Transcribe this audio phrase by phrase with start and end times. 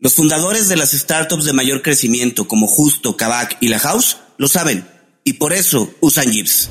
[0.00, 4.48] Los fundadores de las startups de mayor crecimiento como Justo, Kavak y La House lo
[4.48, 4.88] saben
[5.24, 6.70] y por eso usan Jeeps.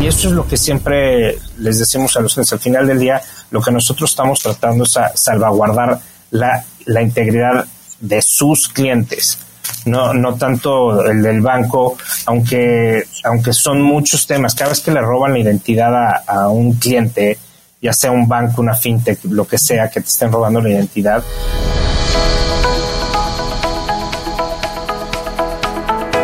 [0.00, 2.52] Y esto es lo que siempre les decimos a los clientes.
[2.52, 3.20] Al final del día,
[3.50, 7.66] lo que nosotros estamos tratando es salvaguardar la, la integridad
[8.00, 9.38] de sus clientes
[9.84, 14.54] no, no tanto el del banco, aunque, aunque son muchos temas.
[14.54, 17.38] Cada vez que le roban la identidad a, a un cliente,
[17.80, 21.22] ya sea un banco, una fintech, lo que sea, que te estén robando la identidad.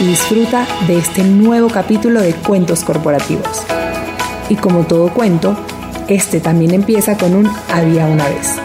[0.00, 3.64] y disfruta de este nuevo capítulo de Cuentos Corporativos.
[4.48, 5.56] Y como todo cuento,
[6.08, 8.56] este también empieza con un había una vez.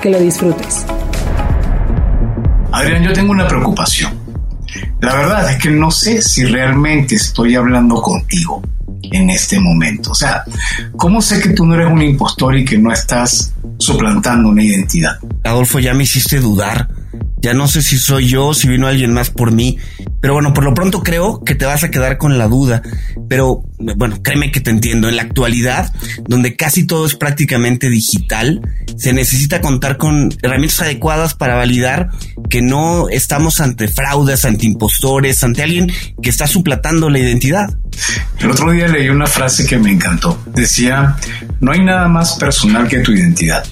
[0.00, 0.86] Que lo disfrutes.
[2.72, 4.12] Adrián, yo tengo una preocupación.
[5.00, 8.62] La verdad es que no sé si realmente estoy hablando contigo
[9.02, 10.12] en este momento.
[10.12, 10.44] O sea,
[10.96, 15.18] ¿cómo sé que tú no eres un impostor y que no estás suplantando una identidad?
[15.44, 16.88] Adolfo, ya me hiciste dudar.
[17.40, 19.78] Ya no sé si soy yo, si vino alguien más por mí.
[20.20, 22.82] Pero bueno, por lo pronto creo que te vas a quedar con la duda.
[23.28, 25.08] Pero bueno, créeme que te entiendo.
[25.08, 25.92] En la actualidad,
[26.26, 28.60] donde casi todo es prácticamente digital,
[28.96, 32.10] se necesita contar con herramientas adecuadas para validar
[32.50, 35.92] que no estamos ante fraudes, ante impostores, ante alguien
[36.22, 37.68] que está suplantando la identidad.
[38.38, 40.40] El otro día leí una frase que me encantó.
[40.54, 41.16] Decía,
[41.60, 43.64] no hay nada más personal que tu identidad.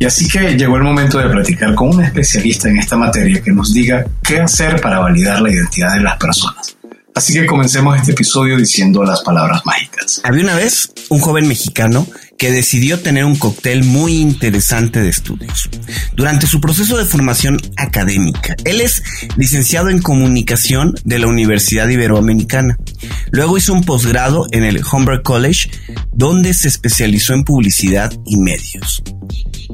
[0.00, 3.52] Y así que llegó el momento de platicar con un especialista en esta materia que
[3.52, 6.74] nos diga qué hacer para validar la identidad de las personas.
[7.14, 10.22] Así que comencemos este episodio diciendo las palabras mágicas.
[10.24, 12.06] Había una vez un joven mexicano
[12.40, 15.68] que decidió tener un cóctel muy interesante de estudios.
[16.14, 19.02] Durante su proceso de formación académica, él es
[19.36, 22.78] licenciado en comunicación de la Universidad Iberoamericana.
[23.30, 25.70] Luego hizo un posgrado en el Humber College,
[26.14, 29.02] donde se especializó en publicidad y medios.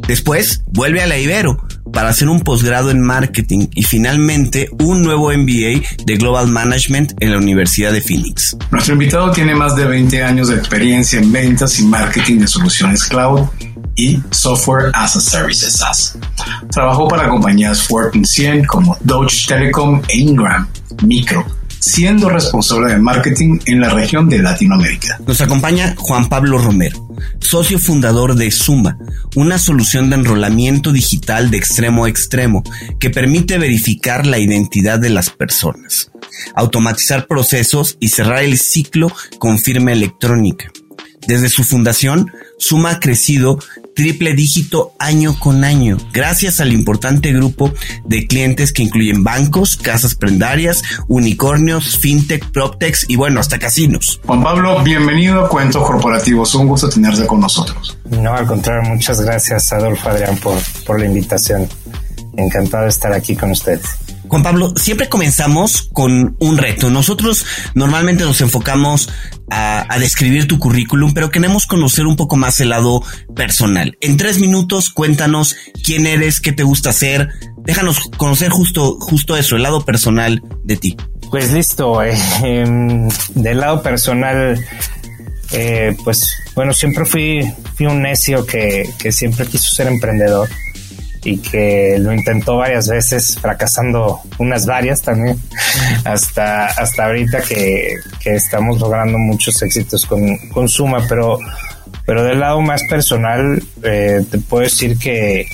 [0.08, 5.32] Después vuelve a la Ibero para hacer un posgrado en marketing y finalmente un nuevo
[5.32, 8.56] MBA de Global Management en la Universidad de Phoenix.
[8.70, 13.04] Nuestro invitado tiene más de 20 años de experiencia en ventas y marketing de soluciones
[13.04, 13.48] cloud
[13.96, 16.18] y Software as a Service SaaS.
[16.70, 20.68] Trabajó para compañías Fortune 100 como Deutsche Telekom e Ingram
[21.02, 21.44] Micro
[21.86, 25.20] siendo responsable de marketing en la región de Latinoamérica.
[25.26, 28.98] Nos acompaña Juan Pablo Romero, socio fundador de Suma,
[29.36, 32.64] una solución de enrolamiento digital de extremo a extremo
[32.98, 36.10] que permite verificar la identidad de las personas,
[36.56, 40.72] automatizar procesos y cerrar el ciclo con firma electrónica.
[41.28, 43.58] Desde su fundación, Suma ha crecido
[43.94, 47.72] triple dígito año con año, gracias al importante grupo
[48.04, 54.20] de clientes que incluyen bancos, casas prendarias, unicornios, fintech, proptex y bueno, hasta casinos.
[54.26, 56.54] Juan Pablo, bienvenido a Cuentos Corporativos.
[56.54, 57.98] Un gusto tenerte con nosotros.
[58.10, 61.68] No, al contrario, muchas gracias, Adolfo Adrián, por, por la invitación.
[62.36, 64.05] Encantado de estar aquí con ustedes.
[64.28, 66.90] Juan Pablo, siempre comenzamos con un reto.
[66.90, 69.08] Nosotros normalmente nos enfocamos
[69.50, 73.02] a, describir tu currículum, pero queremos conocer un poco más el lado
[73.34, 73.96] personal.
[74.00, 77.30] En tres minutos, cuéntanos quién eres, qué te gusta hacer.
[77.58, 80.96] Déjanos conocer justo, justo eso, el lado personal de ti.
[81.30, 82.02] Pues listo.
[82.02, 84.60] Eh, em, del lado personal,
[85.52, 87.40] eh, pues bueno, siempre fui,
[87.76, 90.48] fui un necio que, que siempre quiso ser emprendedor
[91.26, 95.36] y que lo intentó varias veces, fracasando unas varias también,
[96.04, 101.38] hasta, hasta ahorita que, estamos logrando muchos éxitos con, con Suma, pero,
[102.04, 105.48] pero del lado más personal, eh, te puedo decir que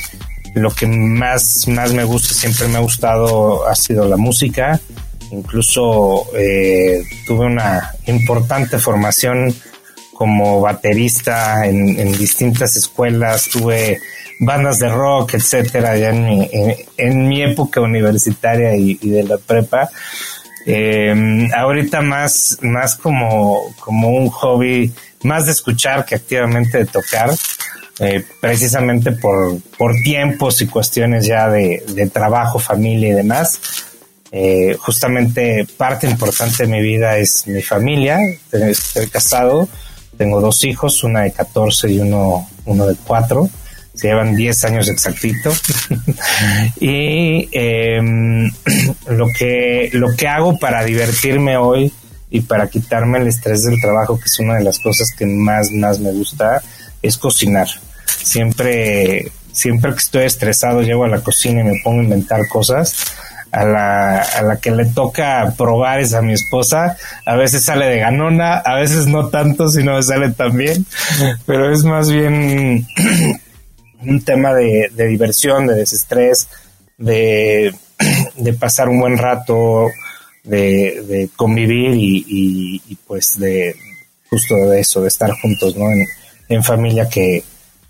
[0.54, 4.78] lo que más, más me gusta, siempre me ha gustado, ha sido la música.
[5.30, 9.54] Incluso eh, tuve una importante formación
[10.12, 13.98] como baterista en distintas escuelas, tuve
[14.38, 16.50] bandas de rock, etcétera, ya en mi,
[16.96, 19.88] en, mi época universitaria y, de la prepa.
[20.66, 24.92] Eh, ahorita más, más como, como un hobby,
[25.24, 27.30] más de escuchar que activamente de tocar,
[27.98, 33.60] eh, precisamente por, por tiempos y cuestiones ya de, de trabajo, familia y demás.
[34.34, 38.18] Eh, justamente parte importante de mi vida es mi familia.
[38.50, 39.68] Estoy casado,
[40.16, 43.50] tengo dos hijos, una de 14 y uno, uno de 4
[44.08, 45.52] llevan 10 años exactito.
[46.80, 48.50] y em,
[49.08, 51.92] lo, que, lo que hago para divertirme hoy
[52.30, 55.70] y para quitarme el estrés del trabajo, que es una de las cosas que más,
[55.70, 56.62] más me gusta,
[57.02, 57.68] es cocinar.
[58.06, 62.94] Siempre, siempre que estoy estresado, llego a la cocina y me pongo a inventar cosas.
[63.50, 66.96] A la, a la que le toca probar es a mi esposa.
[67.26, 70.86] A veces sale de ganona, a veces no tanto, sino sale también.
[71.44, 72.86] Pero es más bien
[74.04, 76.48] un tema de, diversión, de desestrés,
[76.98, 77.74] de,
[78.58, 79.88] pasar un buen rato,
[80.44, 83.76] de, convivir y, pues de
[84.28, 85.86] justo de eso, de estar juntos, ¿no?
[86.48, 87.42] En, familia que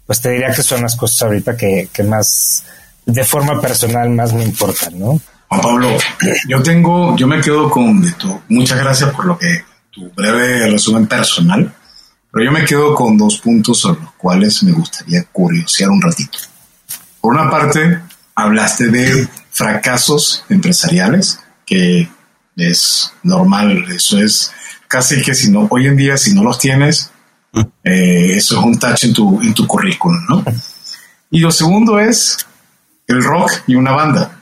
[0.06, 2.64] pues te diría que son las cosas ahorita que, más
[3.04, 5.20] de forma personal más me importan, ¿no?
[5.48, 5.88] Juan Pablo,
[6.48, 8.42] yo tengo, yo me quedo con esto.
[8.48, 11.74] Muchas gracias por lo que tu breve resumen personal.
[12.32, 16.38] Pero yo me quedo con dos puntos sobre los cuales me gustaría curiosear un ratito.
[17.20, 18.00] Por una parte,
[18.34, 22.08] hablaste de fracasos empresariales, que
[22.56, 24.50] es normal, eso es
[24.88, 27.11] casi que si no, hoy en día si no los tienes,
[27.84, 30.44] eh, eso es un touch en tu, en tu currículum, ¿no?
[31.31, 32.38] Y lo segundo es
[33.06, 34.38] el rock y una banda.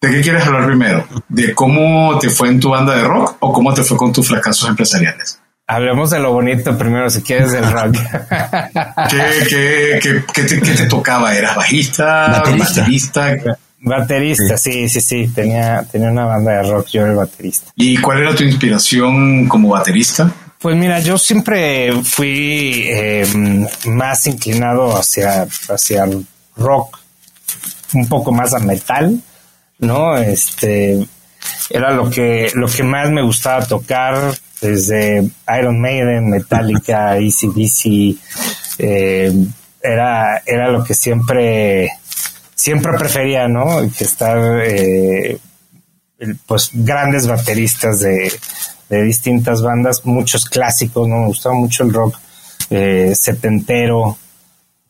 [0.00, 1.06] ¿De qué quieres hablar primero?
[1.28, 4.28] ¿De cómo te fue en tu banda de rock o cómo te fue con tus
[4.28, 5.40] fracasos empresariales?
[5.66, 7.96] Hablemos de lo bonito primero, si quieres, del rock.
[9.10, 11.34] ¿Qué, te, tocaba?
[11.34, 12.28] ¿Eras bajista?
[12.28, 13.36] ¿Baterista?
[13.80, 14.88] Baterista, sí.
[14.90, 17.72] sí, sí, Tenía, tenía una banda de rock, yo era el baterista.
[17.76, 20.30] ¿Y cuál era tu inspiración como baterista?
[20.58, 23.26] Pues mira, yo siempre fui eh,
[23.86, 26.26] más inclinado hacia, hacia el
[26.56, 26.98] rock,
[27.94, 29.18] un poco más a metal,
[29.78, 30.16] ¿no?
[30.16, 31.06] Este,
[31.70, 34.34] era lo que, lo que más me gustaba tocar
[34.64, 35.28] desde
[35.58, 38.16] Iron Maiden, Metallica, ACDC,
[38.78, 39.32] eh,
[39.82, 41.90] era, era lo que siempre,
[42.54, 43.80] siempre prefería, ¿no?
[43.96, 45.38] Que estar, eh,
[46.46, 48.32] pues, grandes bateristas de,
[48.88, 51.16] distintas bandas, muchos clásicos, ¿no?
[51.16, 52.16] Me gustaba mucho el rock
[52.70, 54.16] eh, setentero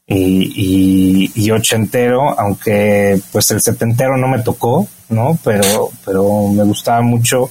[0.07, 5.39] y, y, ochentero, aunque pues el setentero no me tocó, ¿no?
[5.43, 7.49] Pero, pero me gustaba mucho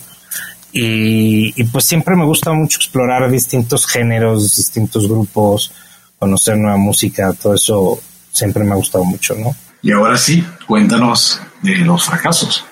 [0.75, 5.71] y, pues siempre me gusta mucho explorar distintos géneros, distintos grupos,
[6.17, 7.99] conocer nueva música, todo eso
[8.31, 9.55] siempre me ha gustado mucho, ¿no?
[9.83, 12.65] Y ahora sí, cuéntanos de los fracasos.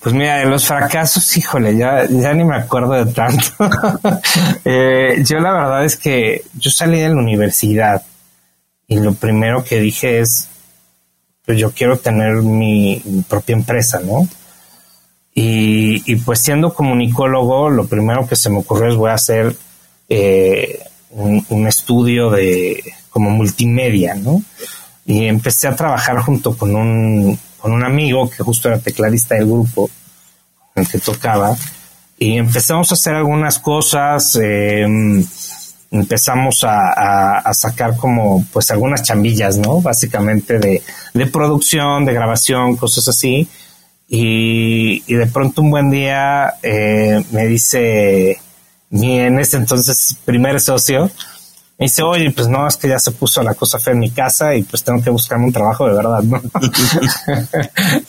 [0.00, 3.44] Pues mira, de los fracasos, híjole, ya, ya ni me acuerdo de tanto.
[4.64, 8.02] Eh, yo la verdad es que yo salí de la universidad
[8.86, 10.48] y lo primero que dije es,
[11.44, 14.28] pues yo quiero tener mi propia empresa, ¿no?
[15.34, 19.54] Y, pues siendo comunicólogo, lo primero que se me ocurrió es voy a hacer
[20.08, 24.42] eh, un, estudio de como multimedia, ¿no?
[25.06, 29.46] Y empecé a trabajar junto con un, con un amigo que justo era tecladista del
[29.46, 29.88] grupo
[30.74, 31.56] con el que tocaba.
[32.18, 35.24] Y empezamos a hacer algunas cosas, em,
[35.90, 39.80] empezamos a, a, sacar como pues algunas chambillas, ¿no?
[39.80, 40.82] Básicamente de,
[41.14, 43.48] de producción, de grabación, cosas así
[44.12, 48.40] y, de pronto un buen día eh, me dice
[48.90, 51.10] mi en ese entonces primer socio,
[51.78, 54.10] me dice, oye, pues no, es que ya se puso la cosa fea en mi
[54.10, 56.42] casa y pues tengo que buscarme un trabajo de verdad, ¿no?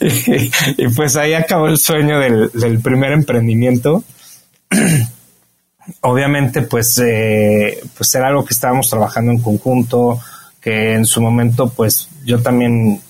[0.76, 4.04] y, pues ahí acabó el sueño del, del primer emprendimiento.
[6.00, 10.20] Obviamente, pues, eh, pues era algo que estábamos trabajando en conjunto,
[10.60, 13.00] que en su momento, pues yo también,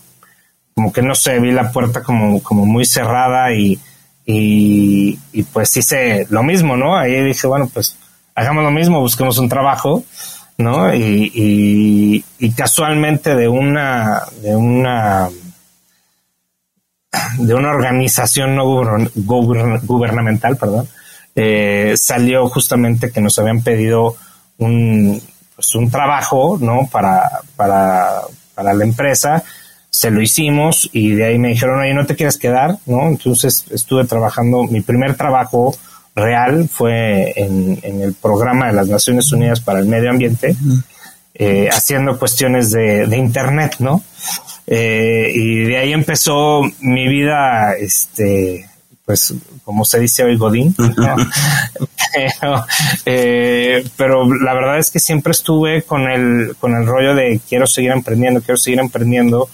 [0.74, 3.78] como que no sé, vi la puerta como, como muy cerrada y,
[4.24, 6.96] y, pues hice lo mismo, ¿no?
[6.96, 7.96] Ahí dije, bueno, pues
[8.34, 10.04] hagamos lo mismo, busquemos un trabajo
[10.58, 10.94] ¿no?
[10.94, 15.28] Y, y, casualmente de una, de una,
[17.38, 18.64] de una organización no
[19.14, 20.88] gubernamental, perdón,
[21.34, 24.16] eh, salió justamente que nos habían pedido
[24.58, 25.20] un,
[25.56, 26.88] pues un trabajo, ¿no?
[26.90, 28.20] Para, para,
[28.54, 29.42] para la empresa.
[29.92, 32.78] Se lo hicimos y de ahí me dijeron, oye, ¿no te quieres quedar?
[32.86, 33.08] ¿No?
[33.08, 35.74] Entonces estuve trabajando, mi primer trabajo
[36.14, 40.54] real fue en, el programa de las Naciones Unidas para el Medio Ambiente,
[41.34, 44.02] eh, haciendo cuestiones de, Internet, ¿no?
[44.66, 48.68] Eh, y de ahí empezó mi vida, este,
[49.04, 49.34] pues,
[49.64, 50.74] como se dice hoy, Godín,
[53.06, 57.66] eh, pero, la verdad es que siempre estuve con el, con el rollo de quiero
[57.66, 59.48] seguir emprendiendo, quiero seguir emprendiendo.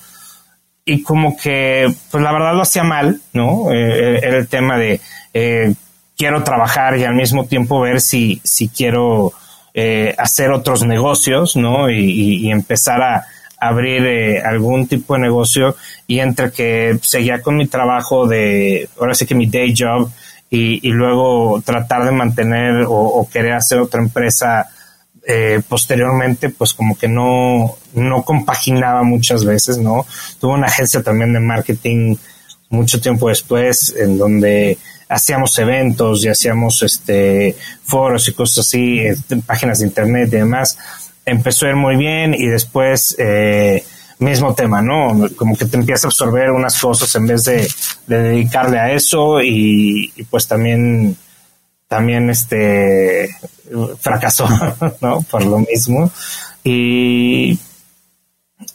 [0.91, 3.71] Y como que, pues la verdad lo hacía mal, ¿no?
[3.71, 5.01] era el tema de
[6.19, 9.33] quiero trabajar y al mismo tiempo ver si, si quiero
[9.73, 11.89] eh, hacer otros negocios, ¿no?
[11.89, 13.25] Y, empezar a
[13.61, 15.77] abrir eh, algún tipo de negocio
[16.07, 20.11] y entre que seguía con mi trabajo de, ahora sí que mi day job
[20.51, 24.69] y, luego tratar de mantener o, querer hacer otra empresa
[25.31, 30.07] eh, posteriormente, pues como que no, no compaginaba muchas veces, ¿no?
[30.41, 32.17] Tuve una agencia también de marketing
[32.71, 39.37] mucho tiempo después en donde hacíamos eventos y hacíamos este foros y cosas así, este,
[39.37, 40.79] páginas de internet y demás,
[41.27, 43.85] empezó a ir muy bien y después eh,
[44.19, 45.29] mismo tema, ¿no?
[45.37, 47.69] Como que te empieza a absorber unas cosas en vez de,
[48.07, 51.19] dedicarle a eso y, pues también
[51.89, 53.31] también este
[54.01, 54.47] fracasó,
[55.01, 55.23] ¿no?
[55.23, 56.11] Por lo mismo.
[56.63, 57.59] Y,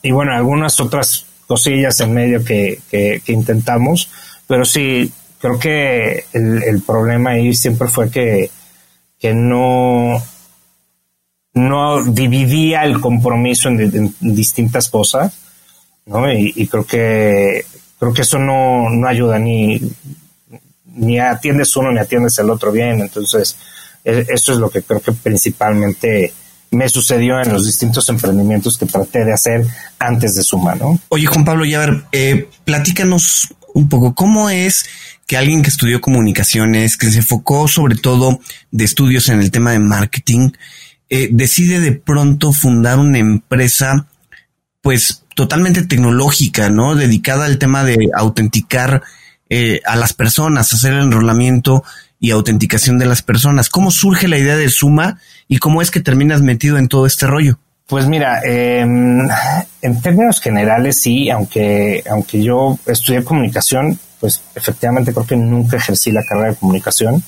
[0.01, 4.09] y bueno, algunas otras cosillas en medio que, que, intentamos,
[4.47, 8.49] pero sí, creo que el, problema ahí siempre fue que,
[9.19, 10.21] que no,
[11.53, 15.37] no dividía el compromiso en, distintas cosas,
[16.05, 16.31] ¿no?
[16.31, 17.65] Y, creo que
[17.99, 19.79] creo que eso no, no ayuda ni
[20.93, 23.57] ni atiendes uno ni atiendes el otro bien, entonces
[24.03, 26.33] e, eso es lo que creo que principalmente
[26.71, 29.65] me sucedió en los distintos emprendimientos que traté de hacer
[29.99, 30.99] antes de Suma, ¿no?
[31.09, 34.85] Oye, Juan Pablo, ya ver, eh, platícanos un poco cómo es
[35.27, 38.39] que alguien que estudió comunicaciones, que se enfocó sobre todo
[38.71, 40.51] de estudios en el tema de marketing,
[41.09, 44.07] eh, decide de pronto fundar una empresa,
[44.81, 46.95] pues totalmente tecnológica, ¿no?
[46.95, 49.03] Dedicada al tema de autenticar
[49.49, 51.83] eh, a las personas, hacer el enrolamiento
[52.19, 53.69] y autenticación de las personas.
[53.69, 57.27] ¿Cómo surge la idea de Suma y cómo es que terminas metido en todo este
[57.27, 57.59] rollo?
[57.85, 59.29] Pues mira, en
[60.01, 66.23] términos generales sí, aunque, aunque yo estudié comunicación, pues efectivamente creo que nunca ejercí la
[66.23, 67.21] carrera de comunicación.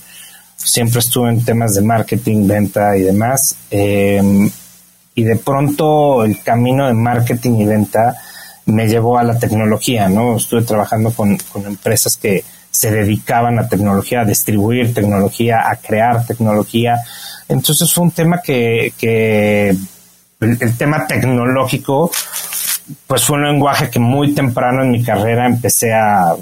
[0.56, 3.58] Siempre estuve en temas de marketing, venta y demás.
[3.70, 4.50] Em,
[5.14, 8.16] y de pronto el camino de marketing y venta
[8.66, 10.38] me llevó a la tecnología, ¿no?
[10.38, 16.98] Estuve trabajando con, empresas que se dedicaban a tecnología, a distribuir tecnología, a crear tecnología.
[17.48, 19.76] Entonces fue un tema que, que
[20.40, 22.12] el, tema tecnológico,
[23.08, 26.36] pues fue un lenguaje que muy temprano en mi carrera empecé a,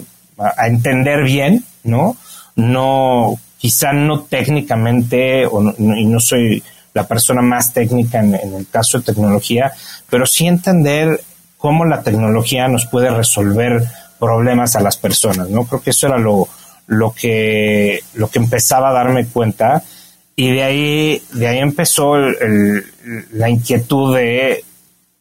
[0.66, 2.18] entender bien, ¿no?
[2.56, 6.64] No, quizá no técnicamente, o y no soy
[6.94, 9.72] la persona más técnica en, el caso de tecnología,
[10.10, 11.22] pero sí entender
[11.64, 13.82] cómo la tecnología nos puede resolver
[14.20, 15.64] problemas a las personas, ¿no?
[15.64, 16.50] Creo que eso era lo,
[16.88, 19.82] lo que, lo que empezaba a darme cuenta
[20.36, 24.66] y de ahí, de ahí empezó la inquietud de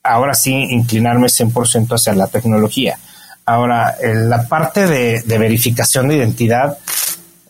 [0.03, 2.99] ahora sí inclinarme 100% hacia la tecnología.
[3.47, 6.77] Ahora, la parte de, verificación de identidad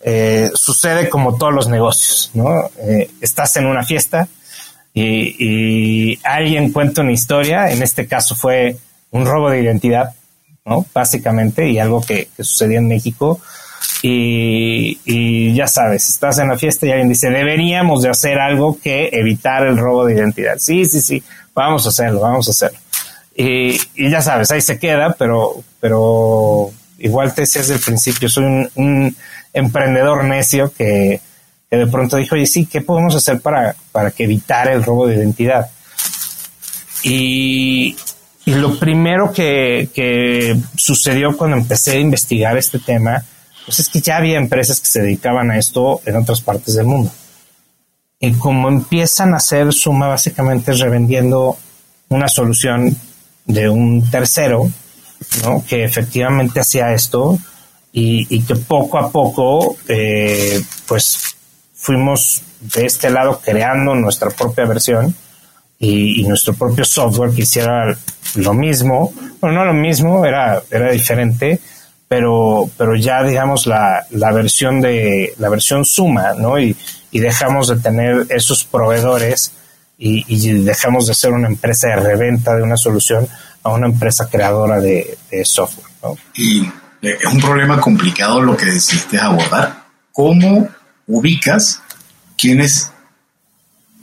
[0.03, 2.69] eh, sucede como todos los negocios, ¿no?
[2.77, 4.29] Eh, estás en una fiesta
[4.95, 8.77] y, alguien cuenta una historia, en este caso fue
[9.11, 10.15] un robo de identidad,
[10.65, 10.87] ¿no?
[10.93, 13.41] Básicamente, y algo que, sucedía en México.
[14.03, 18.79] Y, y, ya sabes, estás en la fiesta y alguien dice, deberíamos de hacer algo
[18.81, 20.59] que evitar el robo de identidad.
[20.59, 21.23] Sí, sí, sí,
[21.55, 22.79] vamos a hacerlo, vamos a hacerlo.
[23.35, 23.79] Y,
[24.11, 29.17] ya sabes, ahí se queda, pero, pero igual te decía desde el principio, soy un,
[29.55, 31.21] emprendedor necio que,
[31.77, 35.17] de pronto dijo, oye, sí, ¿qué podemos hacer para, para que evitar el robo de
[35.17, 35.71] identidad?
[37.03, 37.97] Y,
[38.45, 43.25] lo primero que, que, sucedió cuando empecé a investigar este tema,
[43.65, 46.87] pues es que ya había empresas que se dedicaban a esto en otras partes del
[46.87, 47.11] mundo.
[48.21, 51.57] Y como empiezan a hacer suma, básicamente revendiendo
[52.09, 52.97] una solución
[53.47, 54.71] de un tercero,
[55.43, 55.65] ¿no?
[55.67, 57.39] Que efectivamente hacía esto
[57.93, 61.37] y, que poco a poco, eh, pues
[61.83, 65.15] fuimos de este lado creando nuestra propia versión
[65.81, 67.99] y, nuestro propio software que hiciera
[68.37, 71.59] lo mismo, bueno, no lo mismo, era, era diferente,
[72.07, 76.59] pero, pero ya digamos la, la versión de la versión suma, ¿no?
[76.59, 76.77] Y,
[77.11, 79.53] dejamos de tener esos proveedores
[79.99, 83.29] y, dejamos de ser una empresa de reventa de una solución
[83.65, 85.89] a una empresa creadora de, software.
[86.03, 86.17] ¿no?
[86.35, 86.63] Y
[87.03, 89.83] eh, es un problema complicado lo que decidiste abordar.
[90.13, 90.69] ¿Cómo
[91.07, 91.81] ubicas
[92.37, 92.91] quiénes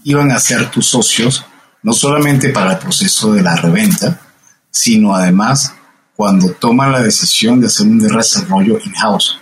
[0.03, 1.45] iban a ser tus socios,
[1.83, 4.19] no solamente para el proceso de la reventa,
[4.71, 5.73] sino además
[6.15, 9.37] cuando toman la decisión de hacer un desarrollo in-house?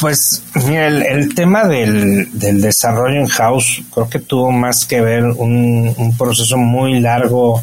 [0.00, 6.14] Pues mira, el, tema del, desarrollo en house creo que tuvo más que ver un,
[6.18, 7.62] proceso muy largo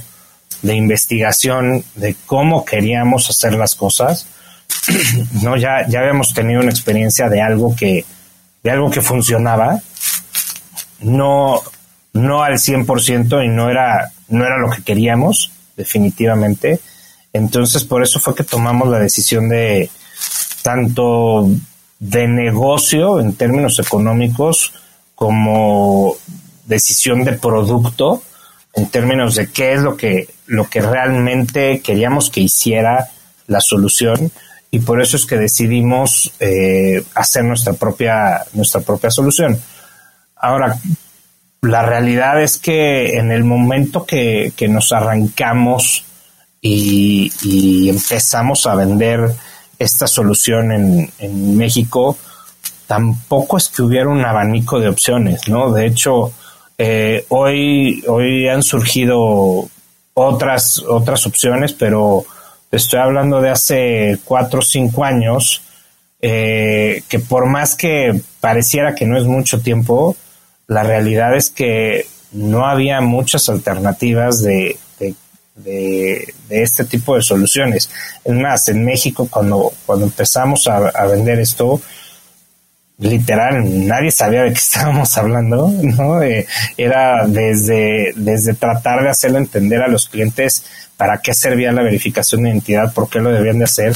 [0.61, 4.27] de investigación de cómo queríamos hacer las cosas.
[5.41, 8.05] no, ya, ya habíamos tenido una experiencia de algo que,
[8.63, 9.79] de algo que funcionaba.
[11.01, 11.61] No,
[12.13, 16.79] no al 100% y no era, no era lo que queríamos, definitivamente.
[17.31, 19.89] Entonces, por eso fue que tomamos la decisión de
[20.61, 21.49] tanto
[21.99, 24.73] de negocio en términos económicos
[25.15, 26.15] como
[26.65, 28.23] decisión de producto
[28.73, 33.09] en términos de qué es lo que, lo que realmente queríamos que hiciera
[33.47, 34.31] la solución
[34.71, 39.59] y por eso es que decidimos eh, hacer nuestra propia, nuestra propia solución.
[40.35, 40.77] Ahora,
[41.61, 46.05] la realidad es que en el momento que, nos arrancamos
[46.61, 49.33] y, y empezamos a vender
[49.77, 52.17] esta solución en, en México,
[52.89, 55.71] tampoco es que hubiera un abanico de opciones, ¿no?
[55.71, 56.33] De hecho,
[56.81, 59.69] eh, hoy, hoy han surgido
[60.13, 62.25] otras, otras opciones, pero
[62.71, 65.61] estoy hablando de hace cuatro o cinco años,
[66.21, 70.15] eh, que por más que pareciera que no es mucho tiempo,
[70.67, 74.77] la realidad es que no había muchas alternativas de,
[75.63, 77.89] de, este tipo de soluciones.
[78.23, 81.81] Es más, en México cuando, cuando empezamos a, vender esto,
[82.99, 86.21] literal, nadie sabía de qué estábamos hablando, ¿no?
[86.21, 86.45] Eh,
[86.77, 90.63] era desde, desde tratar de hacerlo entender a los clientes
[90.97, 93.93] para qué servía la verificación de identidad, por qué lo debían de hacer,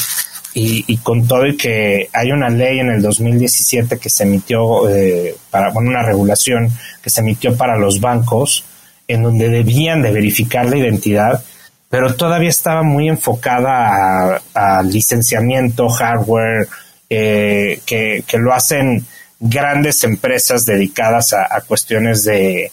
[0.55, 5.35] y, con todo y que hay una ley en el 2017 que se emitió eh,
[5.49, 6.69] para, bueno, una regulación
[7.01, 8.63] que se emitió para los bancos,
[9.07, 11.43] en donde debían de verificar la identidad,
[11.89, 16.67] pero todavía estaba muy enfocada a, licenciamiento, hardware,
[17.13, 19.06] que, lo hacen
[19.39, 22.71] grandes empresas dedicadas a, cuestiones de,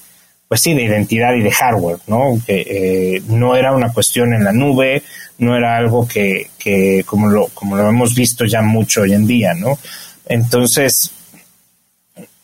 [0.49, 2.41] pues sí, de identidad y de hardware, ¿no?
[2.47, 5.03] Que eh, no era una cuestión en la nube,
[5.39, 9.27] no era algo que, que como lo, como lo hemos visto ya mucho hoy en
[9.27, 9.79] día, ¿no?
[10.27, 11.11] Entonces,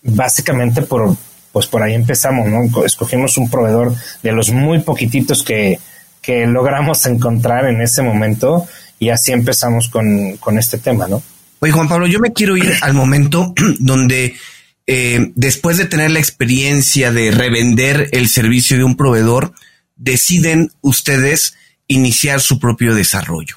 [0.02, 1.16] básicamente por,
[1.52, 2.84] pues por ahí empezamos, ¿no?
[2.84, 5.78] Escogimos un proveedor de los muy poquititos que,
[6.20, 8.66] que logramos encontrar en ese momento
[8.98, 11.22] y así empezamos con, este tema, ¿no?
[11.60, 14.36] Oye, Juan Pablo, yo me quiero ir al momento donde
[14.86, 19.52] eh, después de tener la experiencia de revender el servicio de un proveedor,
[19.96, 21.56] deciden ustedes
[21.88, 23.56] iniciar su propio desarrollo.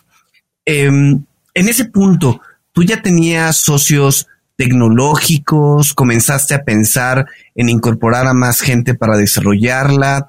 [0.65, 8.33] Em, en ese punto, tú ya tenías socios tecnológicos, comenzaste a pensar en incorporar a
[8.33, 10.27] más gente para desarrollarla.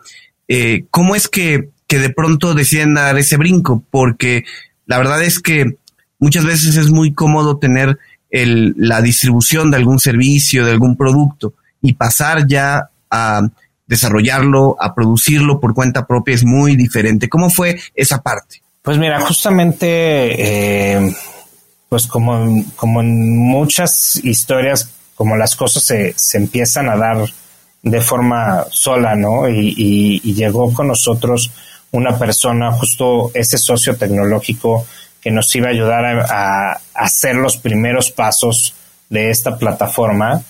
[0.49, 4.45] Eh, ¿Cómo es que que de pronto deciden dar ese brinco, porque
[4.87, 5.77] la verdad es que
[6.21, 7.99] muchas veces es muy cómodo tener
[8.31, 13.43] el, la distribución de algún servicio, de algún producto, y pasar ya a
[13.87, 17.29] desarrollarlo, a producirlo por cuenta propia es muy diferente.
[17.29, 18.63] ¿Cómo fue esa parte?
[18.83, 21.13] Pues mira, justamente, eh,
[21.89, 27.25] pues como, como en muchas historias, como las cosas se, se empiezan a dar
[27.83, 29.49] de forma sola, ¿no?
[29.49, 29.75] Y,
[30.23, 31.51] y llegó con nosotros
[31.91, 34.87] una persona, justo ese socio tecnológico
[35.21, 38.75] que nos iba a ayudar a, hacer los primeros pasos
[39.09, 40.43] de esta plataforma,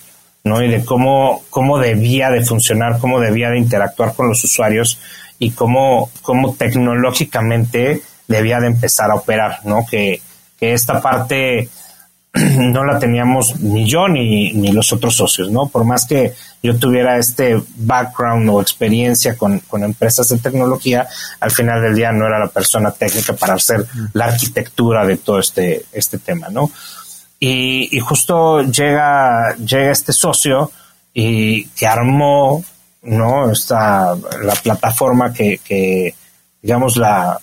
[0.44, 0.62] ¿no?
[0.62, 4.98] Y de cómo, cómo debía de funcionar, cómo debía de interactuar con los usuarios
[5.38, 9.86] y cómo, cómo tecnológicamente debía de empezar a operar, ¿no?
[9.88, 10.20] Que,
[10.58, 11.68] que esta parte
[12.58, 15.68] no la teníamos ni yo ni, ni los otros socios, ¿no?
[15.68, 21.08] Por más que yo tuviera este background o experiencia con, con, empresas de tecnología,
[21.40, 25.40] al final del día no era la persona técnica para hacer la arquitectura de todo
[25.40, 26.70] este, este tema, ¿no?
[27.42, 30.70] Y, justo llega, llega este socio
[31.14, 32.62] y que armó,
[33.02, 33.50] ¿no?
[33.50, 36.14] Esta, la plataforma que, que
[36.60, 37.40] digamos, la,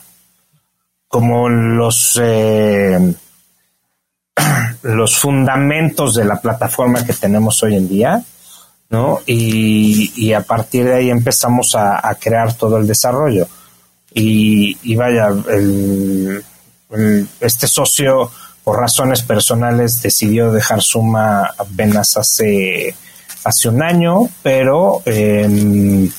[1.08, 3.16] como los, eh,
[4.82, 8.24] los fundamentos de la plataforma que tenemos hoy en día,
[8.90, 9.20] ¿no?
[9.26, 13.48] Y, a partir de ahí empezamos a, crear todo el desarrollo.
[14.14, 15.30] Y, vaya,
[17.40, 18.32] este socio,
[18.64, 22.96] por razones personales, decidió dejar Suma apenas hace,
[23.44, 26.10] hace un año, pero, em,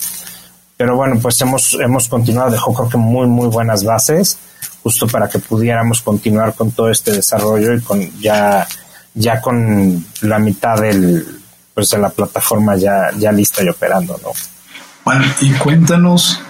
[0.77, 4.39] pero bueno, pues hemos, hemos continuado, dejó creo que muy, muy buenas bases
[4.83, 8.67] justo para que pudiéramos continuar con todo este desarrollo y con ya,
[9.15, 11.41] ya con la mitad del,
[11.75, 14.31] pues de la plataforma ya, ya lista y operando, ¿no?
[15.41, 16.41] Y cuéntanos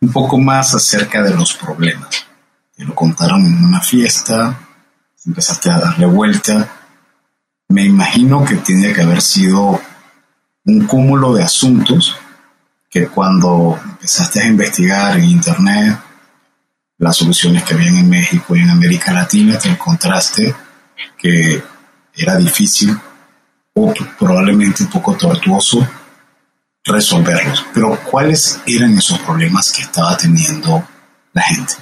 [0.00, 2.08] un poco más acerca de los problemas.
[2.76, 4.58] Te lo contaron en una fiesta,
[5.24, 6.68] empezaste a darle vuelta.
[7.68, 9.80] Me imagino que tiene que haber sido
[10.64, 12.16] un cúmulo de asuntos
[12.90, 15.98] que cuando empezaste a investigar en internet
[16.98, 20.54] las soluciones que habían en México y en América Latina, te encontraste
[21.16, 21.62] que
[22.14, 22.96] era difícil
[23.74, 25.86] o probablemente un poco tortuoso
[26.84, 27.64] resolverlos.
[27.72, 30.86] Pero ¿cuáles eran esos problemas que estaba teniendo
[31.32, 31.74] la gente?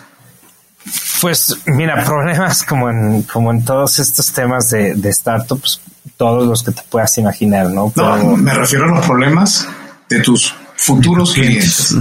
[1.21, 5.81] Pues mira, problemas como en, como en todos estos temas de, de startups,
[6.17, 7.93] todos los que te puedas imaginar, ¿no?
[7.97, 9.67] No, me refiero a los problemas
[10.09, 11.95] de tus futuros clientes.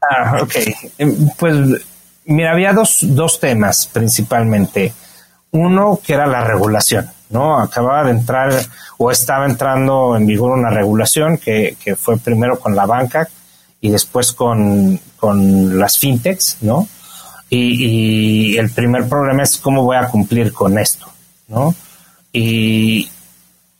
[0.00, 0.54] Ah, ok.
[0.98, 1.54] Em, pues
[2.26, 4.92] Mira, había dos, dos temas principalmente.
[5.52, 7.58] Uno que era la regulación, ¿no?
[7.60, 8.52] Acababa de entrar
[8.98, 13.28] o estaba entrando en vigor una regulación que, que fue primero con la banca
[13.80, 16.88] y después con, con las fintechs, ¿no?
[17.48, 21.06] Y, y, el primer problema es cómo voy a cumplir con esto,
[21.46, 21.74] ¿no?
[22.32, 23.08] Y,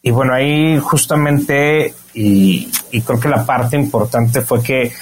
[0.03, 4.93] y bueno, ahí justamente, y, y creo que la parte importante fue que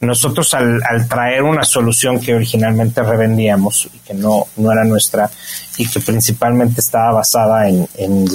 [0.00, 5.30] nosotros al, traer una solución que originalmente revendíamos y que no, no era nuestra
[5.76, 7.86] y que principalmente estaba basada en,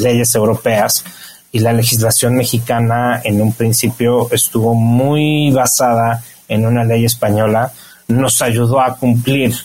[0.02, 1.04] leyes europeas
[1.52, 7.72] y la legislación mexicana en un principio estuvo muy basada en una ley española,
[8.08, 9.56] nos ayudó a cumplir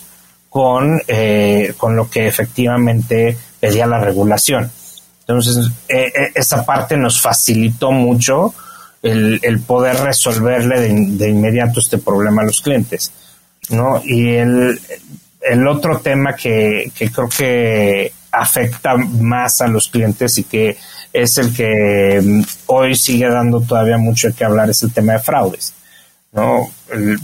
[0.49, 4.71] con, eh, con lo que efectivamente pedía la regulación.
[5.19, 8.53] Entonces, eh, eh, esa parte nos facilitó mucho
[9.01, 13.11] el, poder resolverle de, inmediato este problema a los clientes.
[13.69, 14.01] ¿no?
[14.03, 14.79] Y el,
[15.41, 20.77] el otro tema que, que, creo que afecta más a los clientes y que
[21.11, 25.19] es el que mm, hoy sigue dando todavía mucho que hablar es el tema de
[25.19, 25.73] fraudes.
[26.31, 26.69] ¿no?
[26.89, 27.17] El,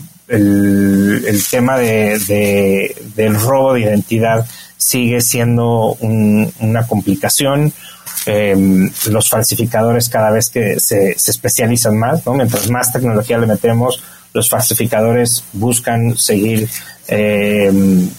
[1.25, 4.45] el, tema de, de, del robo de identidad
[4.77, 7.73] sigue siendo una complicación
[8.29, 12.33] Em, los falsificadores cada vez que se, especializan más, ¿no?
[12.33, 16.69] Mientras más tecnología le metemos, los falsificadores buscan seguir
[17.07, 18.09] em,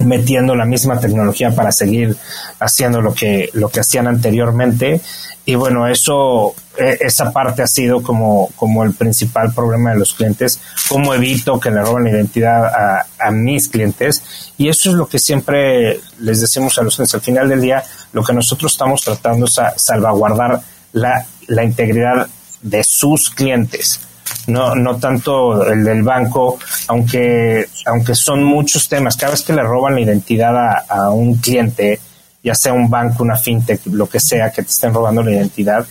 [0.00, 2.16] metiendo la misma tecnología para seguir
[2.58, 5.00] haciendo lo que, lo que hacían anteriormente.
[5.44, 10.14] Y bueno, eso, e, esa parte ha sido como, como el principal problema de los
[10.14, 10.60] clientes.
[10.88, 14.22] ¿Cómo evito que le roben la identidad a, a mis clientes?
[14.58, 17.14] Y eso es lo que siempre les decimos a los clientes.
[17.14, 17.82] Al final del día,
[18.12, 20.60] lo que nosotros estamos tratando es salvaguardar
[20.92, 22.28] la, la integridad
[22.62, 24.00] de sus clientes.
[24.46, 29.16] No, no tanto el del banco, aunque, aunque son muchos temas.
[29.16, 32.00] Cada vez que le roban la identidad a, a un cliente,
[32.42, 35.86] ya sea un banco, una fintech, lo que sea, que te estén robando la identidad,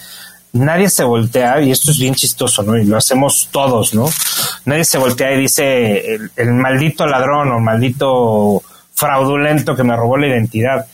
[0.53, 2.77] nadie se voltea, y esto es bien chistoso, ¿no?
[2.77, 4.09] Y lo hacemos todos, ¿no?
[4.65, 10.17] Nadie se voltea y dice, el, el maldito ladrón o maldito fraudulento que me robó
[10.17, 10.85] la identidad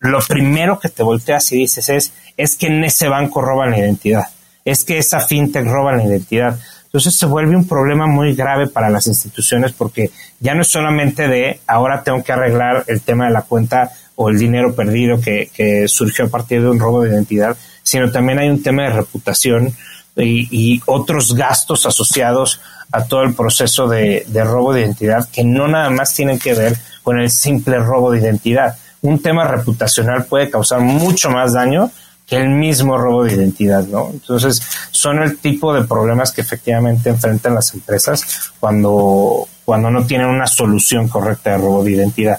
[0.00, 3.78] lo primero que te volteas y dices es, es que en ese banco roban la
[3.78, 4.26] identidad,
[4.70, 6.58] es que esa fintech roba la identidad.
[6.84, 11.28] Entonces se vuelve un problema muy grave para las instituciones porque ya no es solamente
[11.28, 15.50] de ahora tengo que arreglar el tema de la cuenta o el dinero perdido que,
[15.54, 18.90] que surgió a partir de un robo de identidad, sino también hay un tema de
[18.90, 19.72] reputación
[20.16, 25.44] y, y otros gastos asociados a todo el proceso de, de robo de identidad que
[25.44, 30.24] no nada más tienen que ver con el simple robo de identidad un tema reputacional
[30.24, 31.90] puede causar mucho más daño
[32.28, 34.10] que el mismo robo de identidad, ¿no?
[34.12, 34.60] Entonces,
[34.90, 40.46] son el tipo de problemas que efectivamente enfrentan las empresas cuando, cuando no tienen una
[40.46, 42.38] solución correcta de robo de identidad.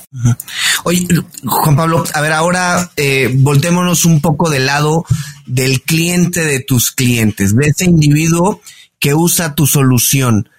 [0.83, 1.07] Oye,
[1.43, 5.05] Juan Pablo, a ver, ahora eh, voltémonos un poco del lado
[5.47, 8.61] del cliente de tus clientes, de ese individuo
[8.99, 10.49] que usa tu solución.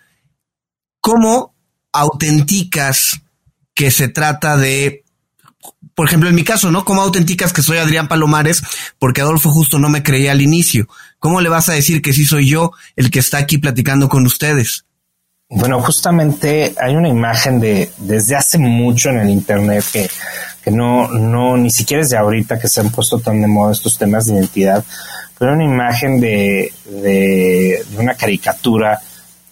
[1.00, 1.54] ¿Cómo
[1.92, 3.20] autenticas
[3.74, 5.04] que se trata de
[6.00, 6.82] por ejemplo, en mi caso, ¿no?
[6.82, 8.62] ¿Cómo autenticas que soy Adrián Palomares?
[8.98, 10.88] Porque Adolfo justo no me creía al inicio.
[11.18, 14.24] ¿Cómo le vas a decir que sí soy yo el que está aquí platicando con
[14.24, 14.86] ustedes?
[15.50, 20.08] Bueno, justamente hay una imagen de desde hace mucho en el internet que,
[20.64, 23.72] que no, no, ni siquiera es de ahorita que se han puesto tan de moda
[23.72, 24.82] estos temas de identidad,
[25.38, 28.98] pero una imagen de, de, de una caricatura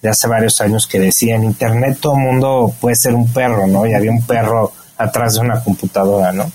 [0.01, 3.87] de hace varios años que decía en internet todo mundo puede ser un perro, ¿no?
[3.87, 6.51] Y había un perro atrás de una computadora, ¿no?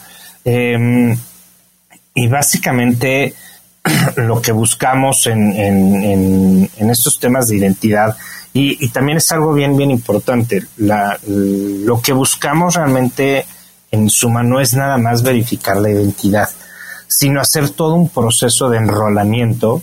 [0.45, 1.17] Em,
[2.13, 3.33] y básicamente
[4.17, 8.15] lo que buscamos en, en, estos temas de identidad,
[8.55, 13.47] y, también es algo bien, bien importante, la, lo que buscamos realmente
[13.89, 16.49] en suma no es nada más verificar la identidad,
[17.07, 19.81] sino hacer todo un proceso de enrolamiento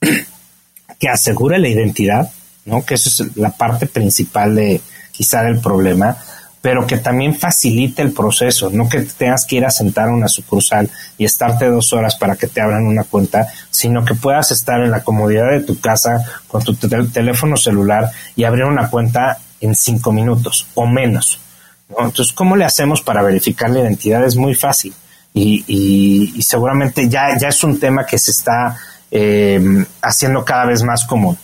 [1.00, 2.30] que asegure la identidad,
[2.66, 2.84] ¿no?
[2.84, 6.18] que esa es la parte principal de quizá del problema,
[6.60, 10.90] pero que también facilite el proceso, no que tengas que ir a sentar una sucursal
[11.16, 14.90] y estarte dos horas para que te abran una cuenta, sino que puedas estar en
[14.90, 20.12] la comodidad de tu casa con tu teléfono celular y abrir una cuenta en cinco
[20.12, 21.40] minutos o menos.
[21.88, 24.24] Entonces, ¿cómo le hacemos para verificar la identidad?
[24.24, 24.92] Es muy fácil
[25.32, 28.76] y, seguramente ya, ya es un tema que se está
[29.10, 31.36] eh, haciendo cada vez más común.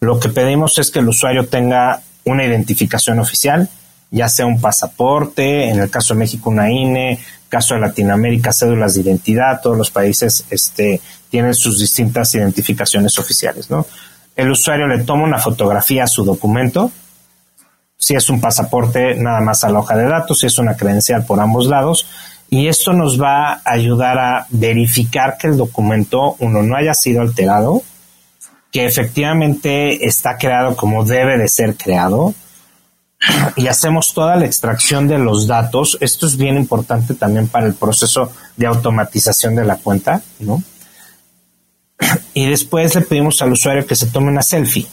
[0.00, 3.68] Lo que pedimos es que el usuario tenga una identificación oficial,
[4.10, 7.18] ya sea un pasaporte, en el caso de México una INE,
[7.48, 13.70] caso de Latinoamérica cédulas de identidad, todos los países este, tienen sus distintas identificaciones oficiales,
[13.70, 13.86] ¿no?
[14.36, 16.90] El usuario le toma una fotografía a su documento,
[17.98, 21.26] si es un pasaporte, nada más a la hoja de datos, si es una credencial
[21.26, 22.06] por ambos lados,
[22.48, 27.20] y esto nos va a ayudar a verificar que el documento, uno, no haya sido
[27.20, 27.82] alterado,
[28.72, 32.34] que efectivamente está creado como debe de ser creado,
[33.56, 35.98] y hacemos toda la extracción de los datos.
[36.00, 40.62] Esto es bien importante también para el proceso de automatización de la cuenta, ¿no?
[42.32, 44.86] Y después le pedimos al usuario que se tome una selfie.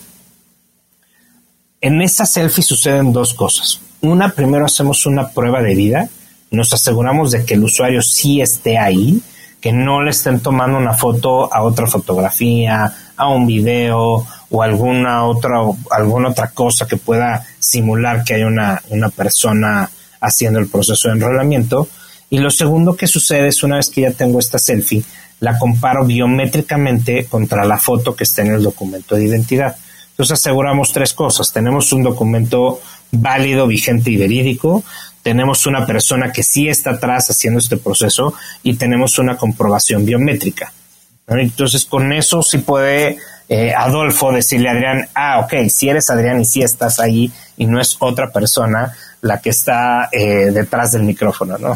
[1.79, 3.79] En esa selfie suceden dos cosas.
[4.01, 6.09] Una, primero hacemos una prueba de vida,
[6.51, 9.21] nos aseguramos de que el usuario sí esté ahí,
[9.61, 15.25] que no le estén tomando una foto a otra fotografía, a un video o alguna
[15.25, 15.59] otra,
[15.91, 19.89] alguna otra cosa que pueda simular que hay una, una persona
[20.21, 21.87] haciendo el proceso de enrolamiento.
[22.29, 25.03] Y lo segundo que sucede es una vez que ya tengo esta selfie,
[25.39, 29.75] la comparo biométricamente contra la foto que está en el documento de identidad.
[30.11, 31.53] Entonces aseguramos tres cosas.
[31.53, 32.81] Tenemos un documento
[33.11, 34.83] válido, vigente y verídico.
[35.21, 38.33] Tenemos una persona que sí está atrás haciendo este proceso
[38.63, 40.73] y tenemos una comprobación biométrica.
[41.27, 43.17] Entonces con eso sí puede
[43.49, 47.65] eh, Adolfo decirle a Adrián, ah, ok, si eres Adrián y si estás ahí y
[47.65, 51.73] no es otra persona la que está eh, detrás del micrófono, ¿no?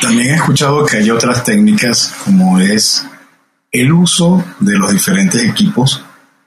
[0.00, 3.04] También he escuchado que hay otras técnicas como es
[3.70, 6.02] el uso de los diferentes equipos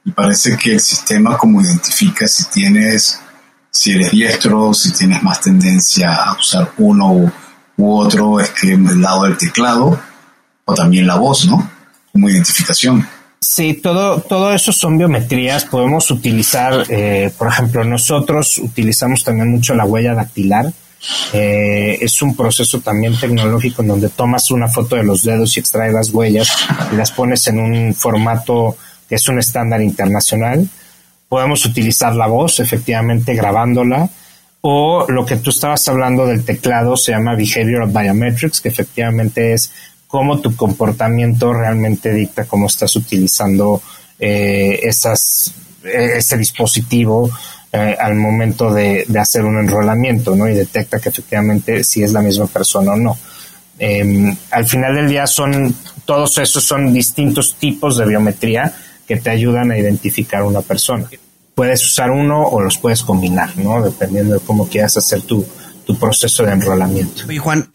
[0.06, 3.22] y parece que el sistema como identifica si tienes,
[3.72, 7.32] si eres diestro, si tienes más tendencia a usar uno u,
[7.78, 10.00] otro, es que el lado del teclado
[10.66, 11.70] o también la voz, ¿no?
[12.12, 13.08] Como identificación.
[13.44, 15.66] Sí, todo, todo eso son biometrías.
[15.66, 20.72] Podemos utilizar, eh, por ejemplo, nosotros utilizamos también mucho la huella dactilar.
[21.34, 25.60] Eh, es un proceso también tecnológico en donde tomas una foto de los dedos y
[25.60, 26.50] extraes las huellas
[26.94, 28.78] y las pones en un formato
[29.10, 30.66] que es un estándar internacional.
[31.28, 34.10] Podemos utilizar la voz, efectivamente, grabándola.
[34.62, 39.74] O lo que tú estabas hablando del teclado se llama Behavioral Biometrics, que efectivamente es
[40.14, 43.82] cómo tu comportamiento realmente dicta cómo estás utilizando
[44.20, 45.52] eh, esas,
[45.84, 47.32] eh, ese dispositivo
[47.72, 50.48] eh, al momento de, hacer un enrolamiento, ¿no?
[50.48, 53.18] Y detecta que efectivamente si es la misma persona o no.
[53.80, 58.72] Em, al final del día son, todos esos son distintos tipos de biometría
[59.08, 61.10] que te ayudan a identificar una persona.
[61.56, 63.82] Puedes usar uno o los puedes combinar, ¿no?
[63.82, 65.44] Dependiendo de cómo quieras hacer tu,
[65.86, 67.32] tu proceso de enrolamiento.
[67.32, 67.70] Y Juan,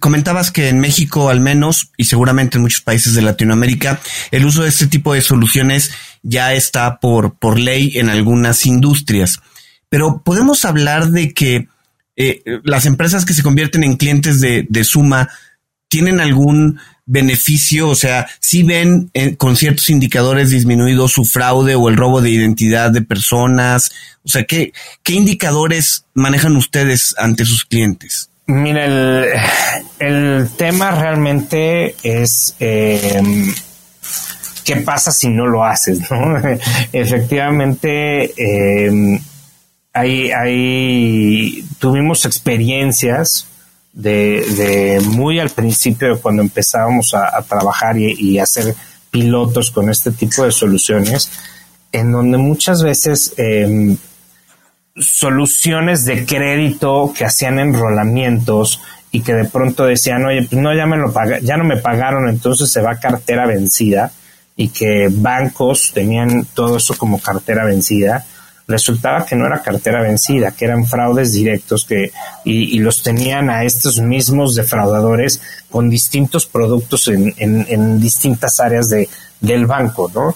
[0.00, 4.00] comentabas que en México al menos, y seguramente en muchos países de Latinoamérica,
[4.30, 5.90] el uso de este tipo de soluciones
[6.22, 9.40] ya está por, por ley en algunas industrias.
[9.88, 11.68] Pero podemos hablar de que
[12.16, 15.28] eh, las empresas que se convierten en clientes de, de Suma
[15.88, 17.88] tienen algún beneficio?
[17.88, 22.30] O sea, si ven eh, con ciertos indicadores disminuido su fraude o el robo de
[22.30, 23.92] identidad de personas?
[24.24, 28.30] O sea, ¿qué, qué indicadores manejan ustedes ante sus clientes?
[28.46, 28.84] Mira,
[29.98, 33.22] el, tema realmente es eh,
[34.64, 36.36] qué pasa si no lo haces, ¿no?
[36.92, 39.20] Efectivamente, eh,
[41.78, 43.46] tuvimos experiencias
[43.94, 48.74] de, muy al principio de cuando empezábamos a, trabajar y, hacer
[49.10, 51.30] pilotos con este tipo de soluciones,
[51.92, 53.96] en donde muchas veces em,
[54.96, 58.80] soluciones de crédito que hacían enrolamientos
[59.12, 62.28] y que de pronto decían, oye, pues no, ya me lo ya no me pagaron,
[62.28, 64.10] entonces se va cartera vencida
[64.56, 68.26] y que bancos tenían todo eso como cartera vencida
[68.66, 72.12] resultaba que no era cartera vencida, que eran fraudes directos que,
[72.44, 79.08] y, los tenían a estos mismos defraudadores con distintos productos en, en, distintas áreas de,
[79.40, 80.34] del banco, ¿no?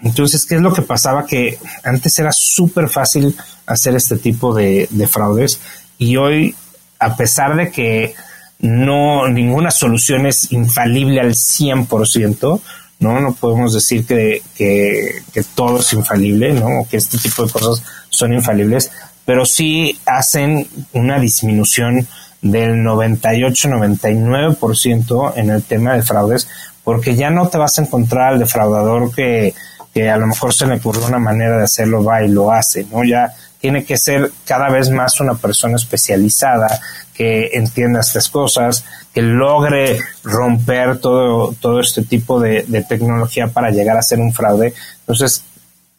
[0.00, 1.26] Entonces, ¿qué es lo que pasaba?
[1.26, 3.34] Que antes era súper fácil
[3.66, 5.60] hacer este tipo de, de fraudes
[5.98, 6.54] y hoy,
[7.00, 8.14] a pesar de que
[8.60, 12.60] no, ninguna solución es infalible al 100%,
[12.98, 13.20] ¿no?
[13.20, 15.22] No podemos decir que, que,
[15.54, 16.80] todo es infalible, ¿no?
[16.80, 18.90] O que este tipo de cosas son infalibles,
[19.24, 22.08] pero sí hacen una disminución
[22.42, 26.48] del 98-99% en el tema de fraudes,
[26.84, 29.54] porque ya no te vas a encontrar al defraudador que,
[29.92, 32.84] que a lo mejor se le ocurrió una manera de hacerlo, va y lo hace,
[32.84, 33.04] ¿no?
[33.04, 36.80] Ya tiene que ser cada vez más una persona especializada
[37.14, 43.96] que entienda estas cosas, que logre romper todo, todo este tipo de, tecnología para llegar
[43.96, 44.72] a ser un fraude.
[45.00, 45.42] Entonces,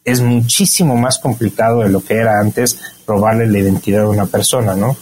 [0.02, 4.74] es muchísimo más complicado de lo que era antes robarle la identidad de una persona,
[4.74, 4.96] ¿no?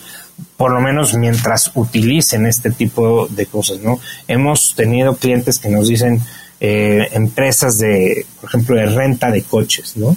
[0.57, 4.01] Por lo menos mientras utilicen este tipo de cosas, ¿no?
[4.27, 6.21] Hemos tenido clientes que nos dicen,
[6.61, 10.17] eh, empresas de, por ejemplo, de renta de coches, ¿no?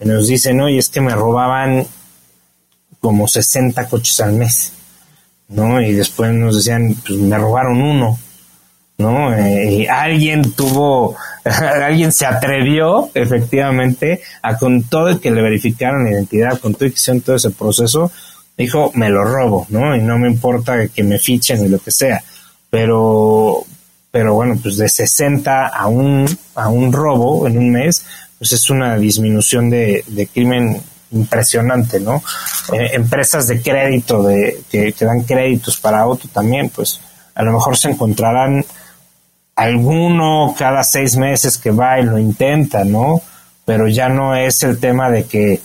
[0.00, 1.86] Nos dicen, oye, es que me robaban
[3.00, 4.72] como 60 coches al mes.
[5.48, 5.80] ¿no?
[5.80, 8.18] Y después nos decían, pues me robaron uno,
[8.98, 9.34] ¿no?
[9.34, 16.04] Eh, y alguien tuvo, alguien se atrevió efectivamente a con todo el que le verificaron
[16.04, 18.10] la identidad, con todo y que hicieron todo ese proceso,
[18.56, 19.94] dijo, me lo robo, ¿no?
[19.94, 22.22] Y no me importa que me fichen y lo que sea.
[22.70, 23.64] Pero,
[24.10, 28.04] pero bueno, pues de 60 a un, a un robo en un mes,
[28.38, 32.22] pues es una disminución de, de crimen impresionante, ¿no?
[32.72, 37.00] Eh, empresas de crédito de, que, dan créditos para auto también, pues
[37.34, 38.64] a lo mejor se encontrarán
[39.54, 43.20] alguno cada seis meses que va y lo intenta, ¿no?
[43.64, 45.60] Pero ya no es el tema de que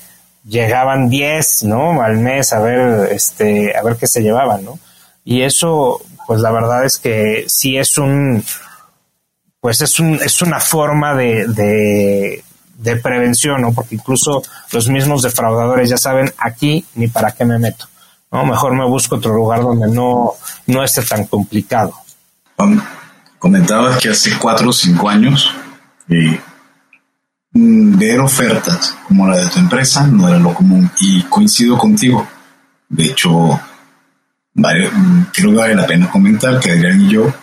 [0.46, 2.02] llegaban 10, ¿no?
[2.02, 4.80] Al mes a ver, este, a ver qué se llevaban, ¿no?
[5.24, 8.44] Y eso, pues la verdad es que sí es un,
[9.60, 12.44] pues es un, es una forma de, de
[13.02, 13.74] prevención, ¿no?
[13.74, 14.42] Porque incluso
[14.72, 17.86] los mismos defraudadores ya saben aquí ni para qué me meto,
[18.32, 18.46] ¿no?
[18.46, 20.32] Mejor me busco otro lugar donde no,
[20.68, 21.94] no esté tan complicado.
[23.40, 25.52] comentabas que hace cuatro o cinco años
[26.10, 26.40] eh,
[27.54, 32.28] ver ofertas como la de tu empresa no era lo común y coincido contigo.
[32.90, 33.60] De hecho,
[34.54, 37.34] creo que vale la pena comentar que Adrián y yo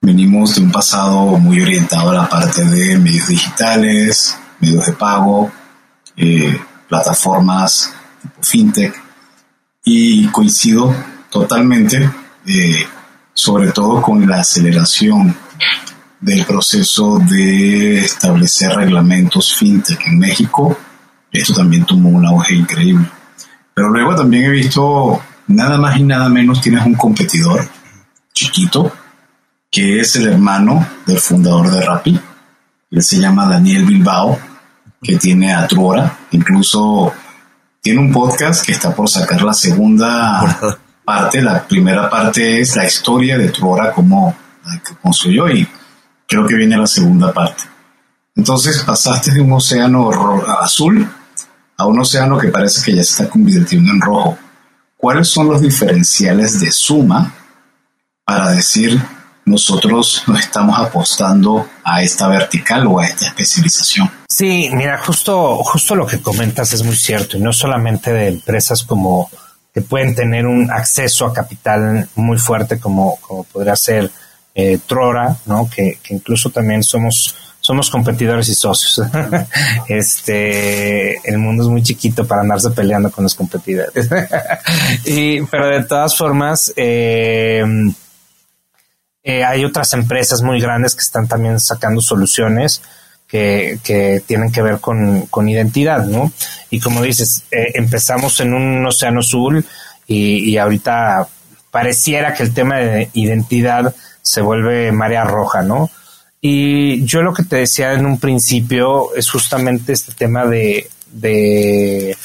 [0.00, 5.50] venimos de un pasado muy orientado a la parte de medios digitales, medios de pago,
[6.16, 8.94] eh, plataformas tipo fintech
[9.84, 10.94] y coincido
[11.30, 12.10] totalmente,
[12.46, 12.86] eh,
[13.32, 15.34] sobre todo con la aceleración
[16.20, 20.76] del proceso de establecer reglamentos fintech en México.
[21.30, 23.08] Esto también tomó un auge increíble.
[23.74, 27.68] Pero luego también he visto, nada más y nada menos, tienes un competidor
[28.32, 28.92] chiquito,
[29.70, 32.20] que es el hermano del fundador de Rappi.
[32.90, 34.38] Él se llama Daniel Bilbao
[35.02, 36.18] que tiene a Truora.
[36.32, 37.12] Incluso
[37.80, 41.40] tiene un podcast que está por sacar la segunda parte.
[41.40, 44.36] La primera parte es la historia de Truora, cómo
[44.86, 45.66] que construyó y
[46.26, 47.64] creo que viene la segunda parte.
[48.36, 50.10] Entonces pasaste de un océano
[50.60, 51.08] azul
[51.76, 54.38] a un océano que parece que ya se está convirtiendo en rojo.
[54.96, 57.32] ¿Cuáles son los diferenciales de suma
[58.24, 59.00] para decir
[59.48, 64.10] nosotros nos estamos apostando a esta vertical o a esta especialización.
[64.28, 68.82] Sí, mira, justo, justo lo que comentas es muy cierto, y no solamente de empresas
[68.82, 69.30] como
[69.72, 74.10] que pueden tener un acceso a capital muy fuerte como, como podría ser
[74.54, 75.68] eh, Trora, ¿no?
[75.70, 79.06] Que, incluso también somos somos competidores y socios.
[79.88, 84.08] este, el mundo es muy chiquito para andarse peleando con los competidores.
[85.04, 87.64] y, pero de todas formas, eh,
[89.28, 92.80] Eh, hay otras empresas muy grandes que están también sacando soluciones
[93.26, 93.78] que,
[94.26, 96.32] tienen que ver con, con, identidad, ¿no?
[96.70, 99.66] Y como dices, eh, empezamos en un océano azul
[100.06, 101.28] y, y ahorita
[101.70, 105.90] pareciera que el tema de identidad se vuelve marea roja, ¿no?
[106.40, 112.16] Y yo lo que te decía en un principio es justamente este tema de, de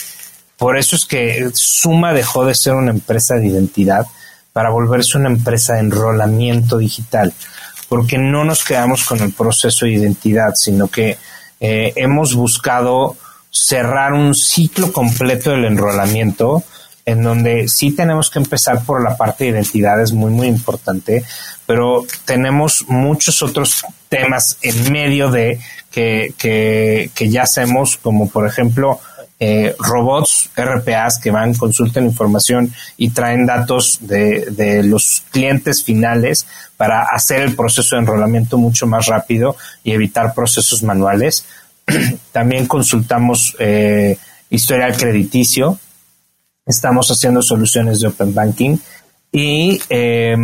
[0.55, 4.05] por eso es que Suma dejó de ser una empresa de identidad
[4.53, 7.33] para volverse una empresa de enrolamiento digital,
[7.89, 11.17] porque no nos quedamos con el proceso de identidad, sino que
[11.59, 13.17] eh, hemos buscado
[13.49, 16.63] cerrar un ciclo completo del enrolamiento
[17.05, 21.23] en donde sí tenemos que empezar por la parte de identidad, es muy, muy importante,
[21.65, 25.59] pero tenemos muchos otros temas en medio de
[25.91, 28.99] que, que, que ya hacemos, como por ejemplo,
[29.39, 37.03] eh, robots RPAs que van, consultan información y traen datos de, los clientes finales para
[37.03, 41.45] hacer el proceso de enrolamiento mucho más rápido y evitar procesos manuales.
[42.31, 44.17] También consultamos eh,
[44.49, 45.79] historial crediticio.
[46.65, 48.77] Estamos haciendo soluciones de Open Banking.
[49.31, 50.35] Y, eh,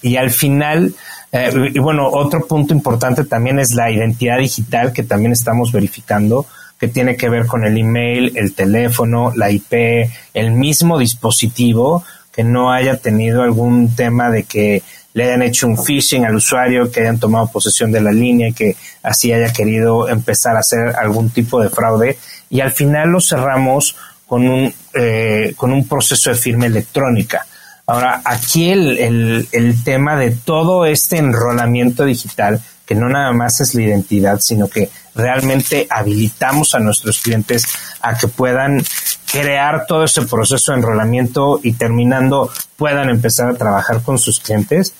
[0.00, 0.94] y al final,
[1.32, 6.46] eh, y bueno, otro punto importante también es la identidad digital que también estamos verificando,
[6.78, 12.44] que tiene que ver con el email, el teléfono, la IP, el mismo dispositivo, que
[12.44, 14.82] no haya tenido algún tema de que
[15.14, 18.52] le hayan hecho un phishing al usuario, que hayan tomado posesión de la línea y
[18.52, 22.16] que así haya querido empezar a hacer algún tipo de fraude.
[22.48, 23.96] Y al final lo cerramos
[24.28, 27.44] con un, eh, con un proceso de firma electrónica.
[27.86, 33.60] Ahora, aquí el, el, el, tema de todo este enrolamiento digital, que no nada más
[33.60, 37.66] es la identidad, sino que realmente habilitamos a nuestros clientes
[38.00, 38.82] a que puedan
[39.30, 44.94] crear todo ese proceso de enrolamiento y terminando puedan empezar a trabajar con sus clientes,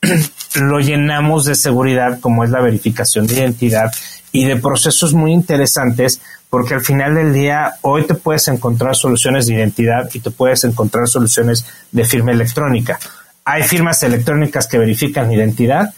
[0.54, 3.90] lo llenamos de seguridad como es la verificación de identidad
[4.30, 9.46] y de procesos muy interesantes porque al final del día hoy te puedes encontrar soluciones
[9.46, 13.00] de identidad y te puedes encontrar soluciones de firma electrónica.
[13.44, 15.92] Hay firmas electrónicas que verifican identidad,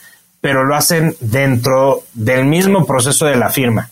[0.45, 3.89] pero lo hacen dentro del mismo proceso de la firma.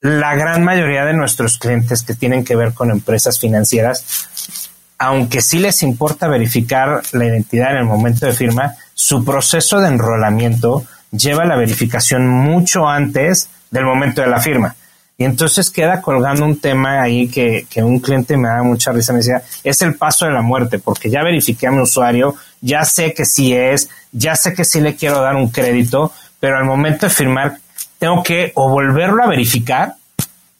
[0.00, 4.56] La gran mayoría de nuestros clientes que tienen que ver con empresas financieras,
[4.96, 9.88] aunque sí les importa verificar la identidad en el momento de firma, su proceso de
[9.88, 14.74] enrolamiento lleva la verificación mucho antes del momento de la firma.
[15.18, 19.12] Y entonces queda colgando un tema ahí que, que, un cliente me da mucha risa,
[19.12, 22.84] me decía, es el paso de la muerte, porque ya verifiqué a mi usuario, ya
[22.84, 26.64] sé que sí es, ya sé que sí le quiero dar un crédito, pero al
[26.64, 27.58] momento de firmar
[27.98, 29.94] tengo que o volverlo a verificar,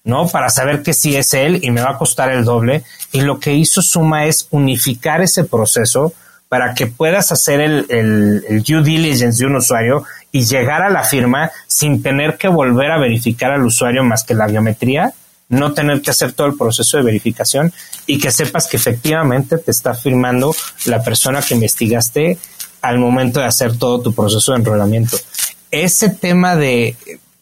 [0.05, 0.29] ¿no?
[0.29, 2.83] Para saber que sí es él y me va a costar el doble.
[3.13, 6.13] Y lo que hizo Suma es unificar ese proceso
[6.49, 10.91] para que puedas hacer el, el, el due diligence de un usuario y llegar a
[10.91, 15.13] la firma sin tener que volver a verificar al usuario más que la biometría,
[15.51, 17.73] no tener que hacer todo el proceso de verificación
[18.07, 20.55] y que sepas que efectivamente te está firmando
[20.87, 22.39] la persona que investigaste
[22.81, 25.19] al momento de hacer todo tu proceso de enrolamiento.
[25.71, 26.97] Ese tema de,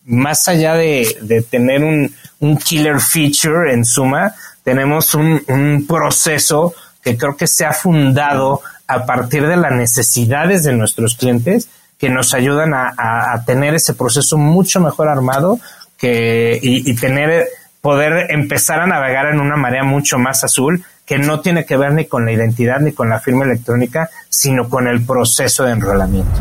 [0.05, 4.35] más allá de, de tener un, un, killer feature en suma,
[4.65, 10.65] tenemos un, un proceso que creo que se ha fundado a partir de las necesidades
[10.65, 15.59] de nuestros clientes que nos ayudan a, a, tener ese proceso mucho mejor armado
[15.99, 17.49] que, y, y, tener,
[17.89, 21.95] poder empezar a navegar en una marea mucho más azul que no tiene que ver
[21.95, 26.39] ni con la identidad ni con la firma electrónica, sino con el proceso de enrolamiento.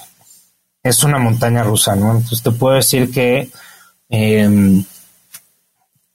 [0.83, 2.11] es una montaña rusa, ¿no?
[2.11, 3.51] Entonces te puedo decir que
[4.11, 4.85] em,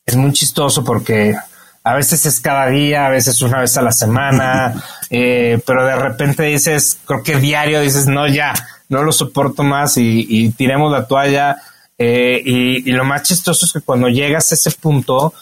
[0.05, 1.35] es muy chistoso porque
[1.83, 4.73] a veces es cada día, a veces una vez a la semana,
[5.09, 8.53] eh, pero de repente dices, creo que diario dices, no, ya,
[8.89, 11.57] no lo soporto más y, tiremos la toalla.
[11.97, 15.33] Eh, y, y, lo más chistoso es que cuando llegas a ese punto,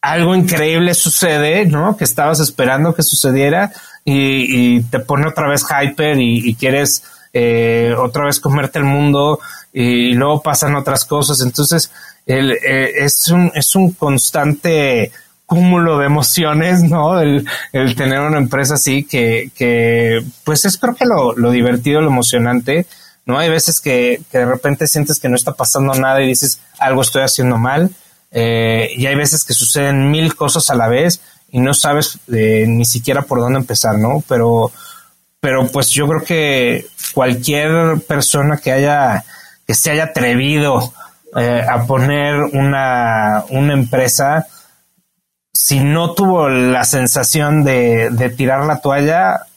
[0.00, 1.96] algo increíble sucede, ¿no?
[1.96, 3.72] Que estabas esperando que sucediera
[4.04, 7.02] y, te pone otra vez hyper y, quieres
[7.32, 9.40] eh, otra vez comerte el mundo
[9.72, 11.40] y, luego pasan otras cosas.
[11.40, 11.90] Entonces,
[12.26, 15.12] el, eh, es, un, es un constante
[15.46, 17.20] cúmulo de emociones, ¿no?
[17.20, 22.02] El, el tener una empresa así que, que pues es creo que lo, lo divertido,
[22.02, 22.86] lo emocionante,
[23.28, 23.38] ¿no?
[23.38, 27.02] Hay veces que, que de repente sientes que no está pasando nada y dices, algo
[27.02, 27.90] estoy haciendo mal
[28.30, 31.20] eh, y hay veces que suceden mil cosas a la vez
[31.50, 34.24] y no sabes eh, ni siquiera por dónde empezar, ¿no?
[34.26, 34.72] Pero,
[35.40, 39.24] pero pues yo creo que cualquier persona que haya,
[39.66, 40.94] que se haya atrevido
[41.36, 44.46] eh, a poner una, una empresa,
[45.52, 49.47] si no tuvo la sensación de, de tirar la toalla,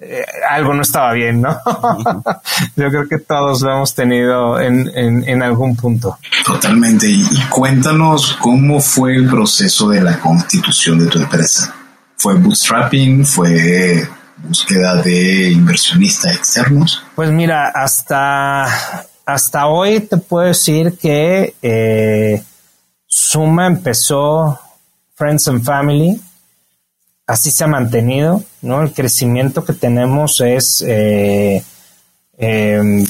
[0.00, 1.50] eh, algo no estaba bien, ¿no?
[2.76, 6.18] Yo creo que todos lo hemos tenido en, en, algún punto.
[6.46, 7.08] Totalmente.
[7.08, 11.74] Y, cuéntanos cómo fue el proceso de la constitución de tu empresa.
[12.16, 13.26] ¿Fue bootstrapping?
[13.26, 17.02] ¿Fue búsqueda de inversionistas externos?
[17.16, 18.68] Pues mira, hasta,
[19.26, 22.40] hasta hoy te puedo decir que eh,
[23.08, 24.60] Suma empezó
[25.16, 26.20] Friends and Family
[27.28, 28.82] así se ha mantenido, ¿no?
[28.82, 31.62] El crecimiento que tenemos es eh,
[32.38, 33.04] em,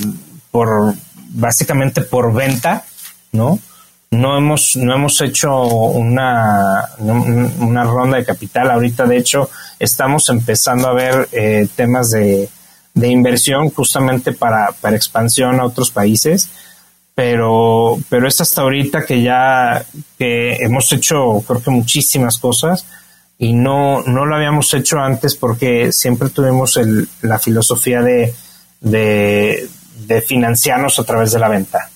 [0.50, 0.94] por
[1.30, 2.84] básicamente por venta,
[3.32, 3.60] ¿no?
[4.10, 8.70] No hemos, no hemos hecho una, una ronda de capital.
[8.70, 12.48] Ahorita, de hecho, estamos empezando a ver eh, temas de,
[12.94, 16.48] de, inversión justamente para, para expansión a otros países.
[17.14, 19.84] Pero, pero es hasta ahorita que ya
[20.18, 22.86] que hemos hecho, creo que muchísimas cosas
[23.38, 28.34] y no, no lo habíamos hecho antes porque siempre tuvimos el, la filosofía de,
[28.80, 29.68] de,
[30.26, 31.88] financiarnos a través de la venta.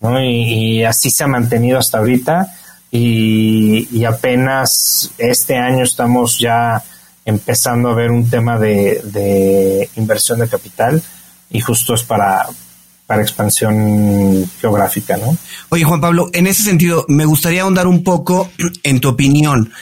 [0.00, 0.22] ¿no?
[0.22, 2.46] Y, así se ha mantenido hasta ahorita
[2.90, 6.82] y, apenas este año estamos ya
[7.24, 11.02] empezando a ver un tema de, de inversión de capital
[11.50, 12.46] y justo es para,
[13.06, 15.36] para expansión geográfica, ¿no?
[15.68, 18.50] Oye, Juan Pablo, en ese sentido, me gustaría ahondar un poco
[18.82, 19.72] en tu opinión.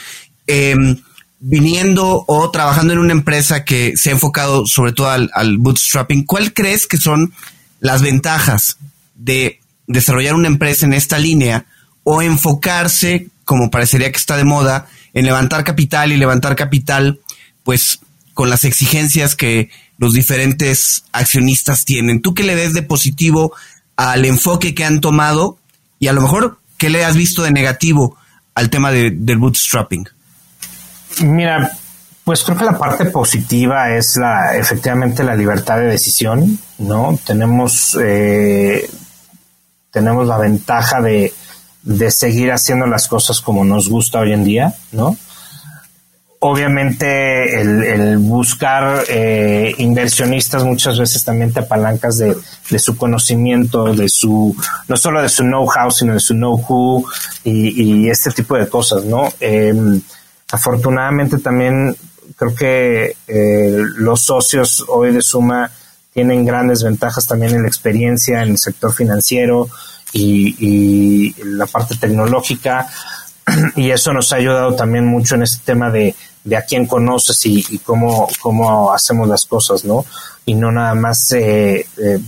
[0.46, 0.98] Em,
[1.46, 6.54] viniendo o trabajando en una empresa que se ha enfocado sobre todo al, bootstrapping, ¿cuál
[6.54, 7.34] crees que son
[7.80, 8.78] las ventajas
[9.14, 11.66] de desarrollar una empresa en esta línea
[12.02, 17.20] o enfocarse, como parecería que está de moda, en levantar capital y levantar capital,
[17.62, 18.00] pues
[18.32, 19.68] con las exigencias que
[19.98, 22.22] los diferentes accionistas tienen?
[22.22, 23.52] ¿Tú qué le ves de positivo
[23.96, 25.58] al enfoque que han tomado
[25.98, 28.16] y a lo mejor qué le has visto de negativo
[28.54, 30.08] al tema del bootstrapping?
[31.22, 31.70] Mira,
[32.24, 37.18] pues creo que la parte positiva es la, efectivamente la libertad de decisión, ¿no?
[37.26, 38.88] Tenemos, eh,
[39.90, 41.34] tenemos la ventaja de,
[41.82, 45.16] de seguir haciendo las cosas como nos gusta hoy en día, ¿no?
[46.46, 52.36] Obviamente el, buscar eh, inversionistas muchas veces también te apalancas de,
[52.68, 54.54] de, su conocimiento, de su,
[54.88, 57.04] no solo de su know-how, sino de su know-who
[57.44, 59.32] y, y, este tipo de cosas, ¿no?
[59.40, 59.72] Eh,
[60.50, 61.96] Afortunadamente también
[62.36, 65.70] creo que eh, los socios hoy de Suma
[66.12, 69.68] tienen grandes ventajas también en la experiencia en el sector financiero
[70.12, 72.88] y, la parte tecnológica
[73.76, 76.14] y eso nos ha ayudado también mucho en este tema de,
[76.44, 80.04] de a quién conoces y, cómo, cómo hacemos las cosas, ¿no?
[80.46, 82.18] Y no nada más eh, eh,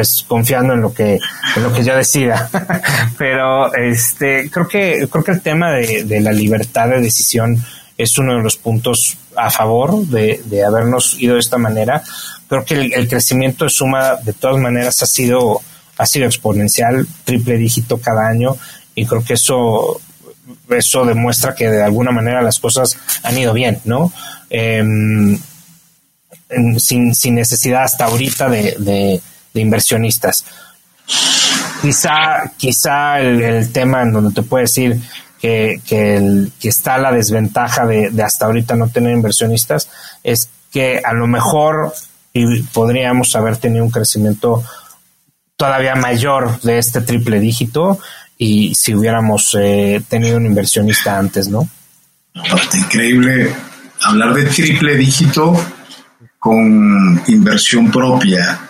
[0.00, 1.18] pues confiando en lo que
[1.56, 2.48] en lo que yo decida
[3.18, 7.62] pero este creo que creo que el tema de, la libertad de decisión
[7.98, 12.02] es uno de los puntos a favor de, de habernos ido de esta manera
[12.48, 15.60] creo que el, crecimiento de suma de todas maneras ha sido
[15.98, 18.56] ha sido exponencial triple dígito cada año
[18.94, 20.00] y creo que eso
[20.70, 24.10] eso demuestra que de alguna manera las cosas han ido bien, ¿no?
[24.48, 25.38] Em,
[26.78, 29.20] sin, sin, necesidad hasta ahorita de,
[29.54, 30.44] inversionistas.
[31.82, 35.00] Quizá, quizá el, tema en donde te puedo decir
[35.40, 39.88] que, que, está la desventaja de, de, hasta ahorita no tener inversionistas
[40.22, 41.92] es que a lo mejor
[42.32, 44.62] y podríamos haber tenido un crecimiento
[45.56, 47.98] todavía mayor de este triple dígito
[48.38, 51.68] y si hubiéramos eh, tenido un inversionista antes, ¿no?
[52.34, 53.54] Aparte, increíble
[54.02, 55.52] hablar de triple dígito
[56.38, 58.69] con inversión propia,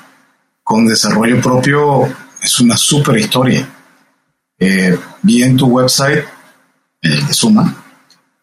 [0.70, 2.06] con desarrollo propio,
[2.40, 3.68] es una super historia.
[4.56, 6.24] Eh, vi en tu website,
[7.02, 7.74] el de Suma,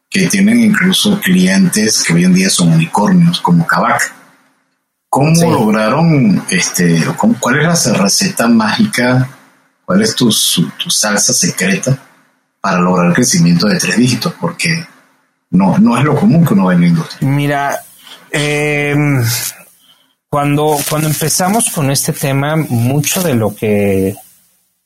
[0.10, 4.14] que tienen incluso clientes que hoy en día son unicornios, como Kavak.
[5.08, 7.02] ¿Cómo lograron, este,
[7.40, 9.30] cuál es la receta mágica,
[9.86, 11.98] cuál es tu, tu, salsa secreta
[12.60, 14.34] para lograr el crecimiento de tres dígitos?
[14.34, 14.86] Porque
[15.52, 17.30] no, no es lo común que uno ve en la industria.
[17.30, 17.80] Mira,
[18.32, 19.24] em,
[20.30, 24.16] cuando, cuando empezamos con este tema, mucho de lo que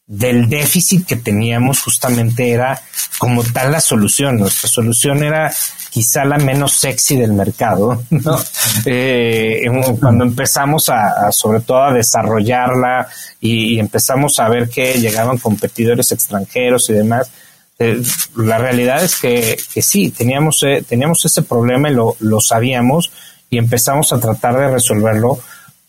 [0.06, 2.82] del déficit que teníamos justamente era
[3.18, 4.38] como tal la solución.
[4.38, 5.54] Nuestra solución era
[5.90, 8.38] quizá la menos sexy del mercado, ¿no?
[8.86, 9.64] Eh,
[10.00, 13.08] cuando empezamos a, sobre todo a desarrollarla
[13.40, 17.32] y, empezamos a ver que llegaban competidores extranjeros y demás,
[17.80, 18.02] eh,
[18.36, 23.12] la realidad es que, que sí, teníamos, eh, teníamos ese problema y lo, lo sabíamos
[23.52, 25.38] y empezamos a tratar de resolverlo,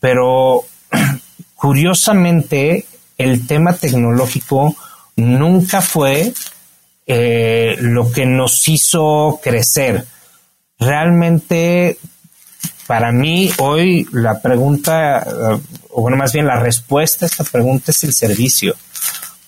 [0.00, 0.64] pero
[1.54, 2.84] curiosamente
[3.16, 4.74] el tema tecnológico
[5.16, 6.34] nunca fue
[7.06, 10.04] eh, lo que nos hizo crecer.
[10.76, 11.98] Realmente,
[12.88, 15.24] para mí, hoy la pregunta,
[15.90, 18.74] o bueno, más bien la respuesta a esta pregunta es el servicio.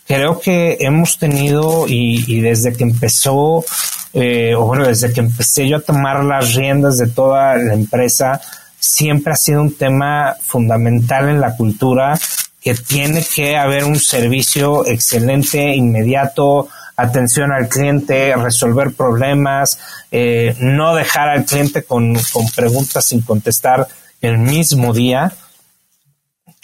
[0.07, 3.65] Creo que hemos tenido, y, desde que empezó,
[4.13, 8.41] eh, o bueno, desde que empecé yo a tomar las riendas de toda la empresa,
[8.79, 12.19] siempre ha sido un tema fundamental en la cultura
[12.61, 19.79] que tiene que haber un servicio excelente, inmediato, atención al cliente, resolver problemas,
[20.11, 23.89] eh, no dejar al cliente con, con preguntas sin contestar
[24.21, 25.33] el mismo día.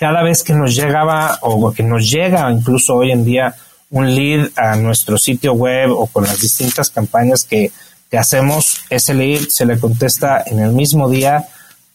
[0.01, 3.55] Cada vez que nos llegaba o que nos llega incluso hoy en día
[3.91, 7.71] un lead a nuestro sitio web o con las distintas campañas que,
[8.11, 11.47] que hacemos, ese lead se le contesta en el mismo día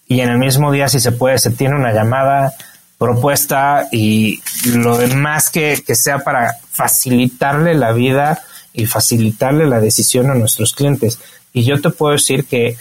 [0.07, 2.53] y en el mismo día, si se puede, se tiene una llamada,
[2.97, 4.41] propuesta y
[4.73, 8.41] lo demás que, sea para facilitarle la vida
[8.73, 11.19] y facilitarle la decisión a nuestros clientes.
[11.53, 12.77] Y yo te puedo decir que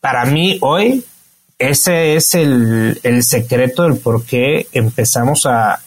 [0.00, 1.04] para mí hoy
[1.58, 5.80] ese es el, secreto del por qué empezamos a,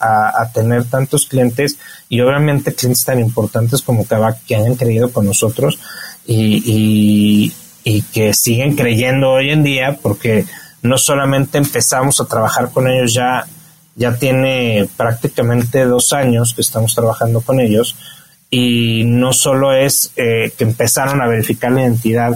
[0.53, 1.77] tener tantos clientes
[2.09, 5.79] y obviamente clientes tan importantes como Kavak que hayan creído con nosotros
[6.25, 7.53] y,
[7.83, 10.45] y que siguen creyendo hoy en día porque
[10.81, 13.45] no solamente empezamos a trabajar con ellos ya,
[13.95, 17.95] ya tiene prácticamente dos años que estamos trabajando con ellos
[18.49, 22.31] y no solo es eh, que empezaron a verificar la identidad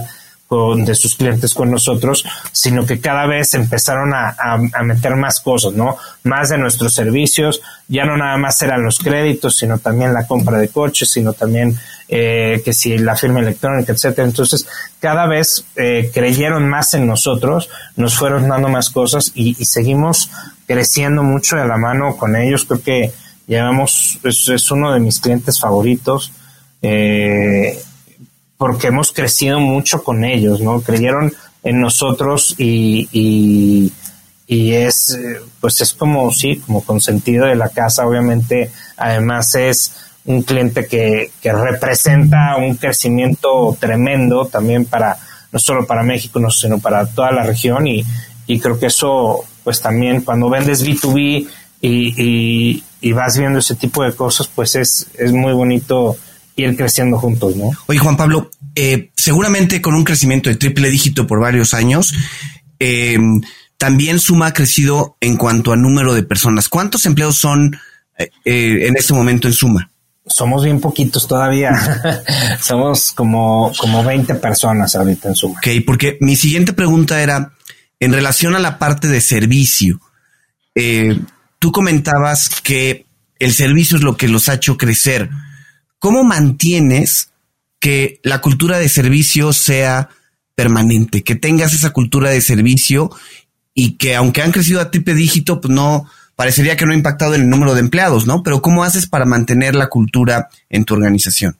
[0.76, 5.96] de sus clientes con nosotros, sino que cada vez empezaron a, meter más cosas, ¿no?
[6.24, 10.58] Más de nuestros servicios, ya no nada más eran los créditos, sino también la compra
[10.58, 11.78] de coches, sino también
[12.08, 14.26] eh, que si la firma electrónica, etcétera.
[14.26, 14.66] Entonces,
[15.00, 20.30] cada vez eh, creyeron más en nosotros, nos fueron dando más cosas y, seguimos
[20.66, 22.64] creciendo mucho de la mano con ellos.
[22.64, 23.12] Creo que
[23.46, 26.32] llevamos, es, es uno de mis clientes favoritos.
[26.82, 27.78] Eh,
[28.64, 30.80] porque hemos crecido mucho con ellos, ¿no?
[30.80, 31.30] Creyeron
[31.64, 35.18] en nosotros y, y, es,
[35.60, 39.94] pues es como, sí, como consentido de la casa, obviamente, además es
[40.24, 45.18] un cliente que, que representa un crecimiento tremendo también para,
[45.52, 48.02] no solo para México, no, sino para toda la región y,
[48.46, 51.46] y creo que eso, pues también cuando vendes B2B
[51.82, 56.16] y, y, y vas viendo ese tipo de cosas, pues es, es muy bonito
[56.56, 57.70] ir creciendo juntos, ¿no?
[57.86, 62.12] Oye, Juan Pablo, eh, seguramente con un crecimiento de triple dígito por varios años,
[62.78, 63.18] eh,
[63.76, 66.68] también Suma ha crecido en cuanto a número de personas.
[66.68, 67.76] ¿Cuántos empleos son
[68.18, 69.90] eh, en este momento en Suma?
[70.26, 71.72] Somos bien poquitos todavía.
[72.60, 75.58] Somos como, como 20 personas ahorita en Suma.
[75.58, 77.52] Ok, porque mi siguiente pregunta era
[78.00, 80.00] en relación a la parte de servicio.
[81.58, 83.06] tú comentabas que
[83.38, 85.30] el servicio es lo que los ha hecho crecer.
[86.04, 87.30] ¿Cómo mantienes
[87.80, 90.10] que la cultura de servicio sea
[90.54, 93.10] permanente, que tengas esa cultura de servicio
[93.72, 96.04] y que aunque han crecido a triple dígito, pues no,
[96.36, 98.42] parecería que no ha impactado en el número de empleados, ¿no?
[98.42, 101.56] Pero ¿cómo haces para mantener la cultura en tu organización?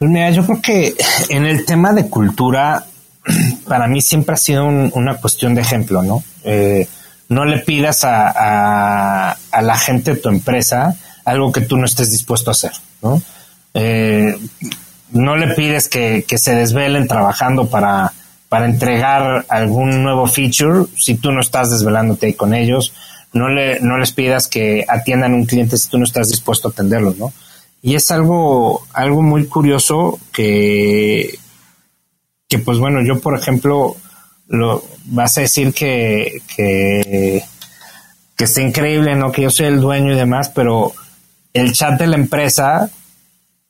[0.00, 0.96] Pues mira, yo creo que
[1.28, 2.86] en el tema de cultura,
[3.68, 6.24] para mí siempre ha sido una cuestión de ejemplo, ¿no?
[6.42, 6.88] Eh,
[7.28, 12.10] no le pidas a, a, la gente de tu empresa algo que tú no estés
[12.10, 13.22] dispuesto a hacer, ¿no?
[13.74, 14.36] Eh,
[15.10, 18.12] no le pides que, que, se desvelen trabajando para,
[18.48, 22.92] para entregar algún nuevo feature si tú no estás desvelándote con ellos.
[23.32, 26.70] No, le, no les pidas que atiendan un cliente si tú no estás dispuesto a
[26.70, 27.32] atenderlo, ¿no?
[27.82, 31.38] Y es algo, algo muy curioso que,
[32.48, 33.96] que pues bueno, yo por ejemplo,
[34.46, 37.42] lo vas a decir que, que,
[38.36, 39.32] que está increíble, ¿no?
[39.32, 40.92] Que yo soy el dueño y demás, pero
[41.52, 42.90] el chat de la empresa,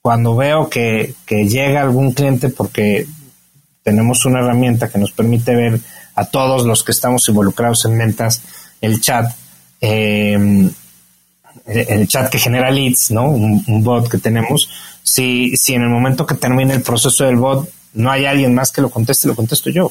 [0.04, 3.06] cuando veo que, que llega algún cliente porque
[3.82, 5.80] tenemos una herramienta que nos permite ver
[6.14, 8.42] a todos los que estamos involucrados en ventas
[8.82, 9.32] el chat,
[9.80, 10.68] eh,
[11.66, 13.30] el chat que genera leads, ¿no?
[13.30, 14.68] Un, bot que tenemos.
[15.02, 18.72] Si, si en el momento que termine el proceso del bot no hay alguien más
[18.72, 19.90] que lo conteste, lo contesto yo.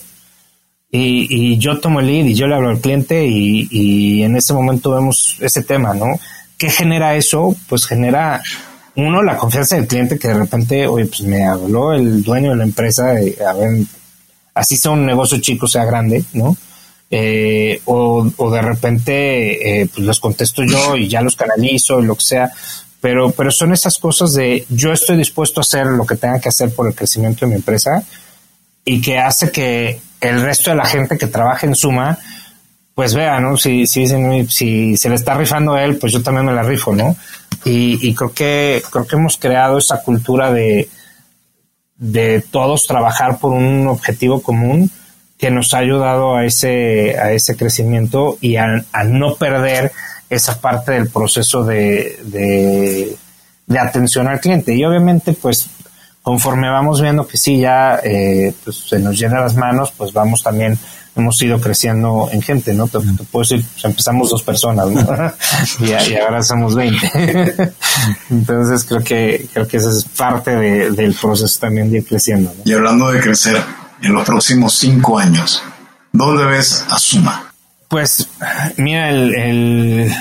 [0.91, 4.35] Y, y yo tomo el lead y yo le hablo al cliente y, y en
[4.35, 6.19] ese momento vemos ese tema, ¿no?
[6.55, 7.55] ¿Qué genera eso?
[7.67, 8.43] Pues genera
[8.95, 12.57] uno, la confianza del cliente que de repente, oye, pues me habló el dueño de
[12.57, 13.85] la empresa, a ver,
[14.53, 16.55] así sea un negocio chico, sea grande, ¿no?
[17.09, 22.15] Eh, o, de repente eh, pues los contesto yo y ya los canalizo y lo
[22.15, 22.51] que sea,
[23.01, 26.49] pero, pero son esas cosas de yo estoy dispuesto a hacer lo que tenga que
[26.49, 28.03] hacer por el crecimiento de mi empresa
[28.85, 32.17] y que hace que el resto de la gente que trabaja en Suma
[32.95, 33.57] pues vea, ¿no?
[33.57, 36.63] Si, si dicen, si se le está rifando a él, pues yo también me la
[36.63, 37.15] rifo, ¿no?
[37.65, 40.89] Y, y creo que, creo que hemos creado esa cultura de,
[41.97, 44.91] de todos trabajar por un objetivo común
[45.37, 49.91] que nos ha ayudado a ese, a ese crecimiento y a, no perder
[50.29, 52.17] esa parte del proceso de,
[53.67, 54.73] de, atención al cliente.
[54.73, 55.69] Y obviamente, pues,
[56.23, 60.41] conforme vamos viendo que sí, ya eh, pues, se nos llena las manos, pues vamos
[60.41, 60.79] también,
[61.15, 62.87] hemos ido creciendo en gente, ¿no?
[62.87, 65.01] Te, puedo decir, pues, empezamos dos personas, ¿no?
[65.85, 67.73] y, ahora somos 20.
[68.31, 72.51] Entonces creo que, creo que esa es parte del proceso también de ir creciendo.
[72.65, 73.61] Y hablando de crecer,
[74.01, 75.63] en los próximos cinco años?
[76.11, 77.51] ¿Dónde ves a Suma?
[77.87, 78.27] Pues
[78.77, 80.15] mira, el, el,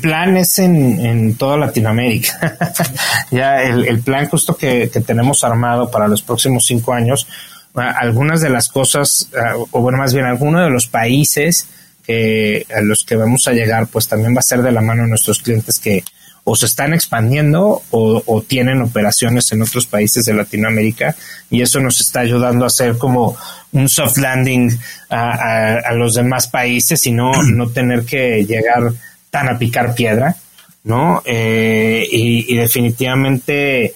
[0.00, 2.56] plan es en, en toda Latinoamérica.
[3.30, 7.26] ya el, plan justo que, tenemos armado para los próximos cinco años,
[7.74, 9.28] algunas de las cosas,
[9.70, 11.66] o bueno, más bien algunos de los países
[12.06, 15.02] que a los que vamos a llegar, pues también va a ser de la mano
[15.02, 16.04] de nuestros clientes que
[16.44, 21.16] o se están expandiendo o, tienen operaciones en otros países de Latinoamérica
[21.50, 23.34] y eso nos está ayudando a hacer como
[23.72, 24.70] un soft landing
[25.08, 28.92] a, los demás países y no, no tener que llegar
[29.34, 30.36] tan a picar piedra,
[30.84, 31.20] ¿no?
[31.24, 33.92] Eh, y, definitivamente,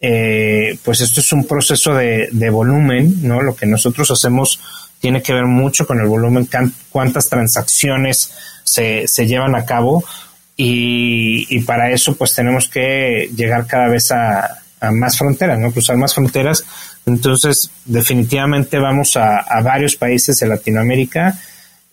[0.00, 3.42] eh, pues esto es un proceso de, de volumen, ¿no?
[3.42, 4.60] Lo que nosotros hacemos
[5.00, 6.48] tiene que ver mucho con el volumen,
[6.90, 8.32] cuántas transacciones
[8.62, 10.04] se, se llevan a cabo
[10.56, 14.62] y, para eso pues tenemos que llegar cada vez a,
[14.92, 15.72] más fronteras, ¿no?
[15.72, 16.64] Cruzar más fronteras.
[17.06, 21.36] Entonces, definitivamente vamos a, varios países de Latinoamérica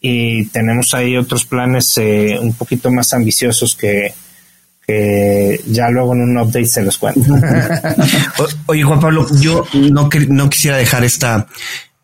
[0.06, 4.14] y tenemos ahí otros planes eh, un poquito más ambiciosos que,
[5.66, 7.22] ya luego en un update se los cuento.
[8.66, 11.48] Oye, Juan Pablo, yo no, no quisiera dejar esta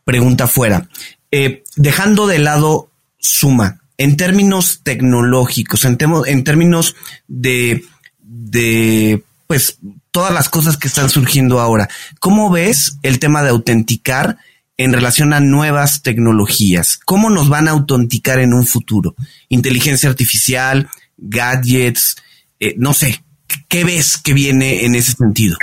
[0.06, 0.88] pregunta fuera.
[1.30, 6.96] Eh, dejando de lado Suma, en términos tecnológicos, en, en términos
[7.28, 7.84] de,
[8.22, 9.78] de, pues,
[10.12, 11.90] todas las cosas que están surgiendo ahora,
[12.22, 14.38] ¿cómo ves el tema de autenticar
[14.80, 16.98] en relación a nuevas tecnologías?
[17.04, 19.14] ¿Cómo nos van a autenticar en un futuro?
[19.50, 22.16] Inteligencia artificial, gadgets,
[22.62, 23.22] eh, no sé,
[23.68, 25.58] ¿qué ves que viene en ese sentido?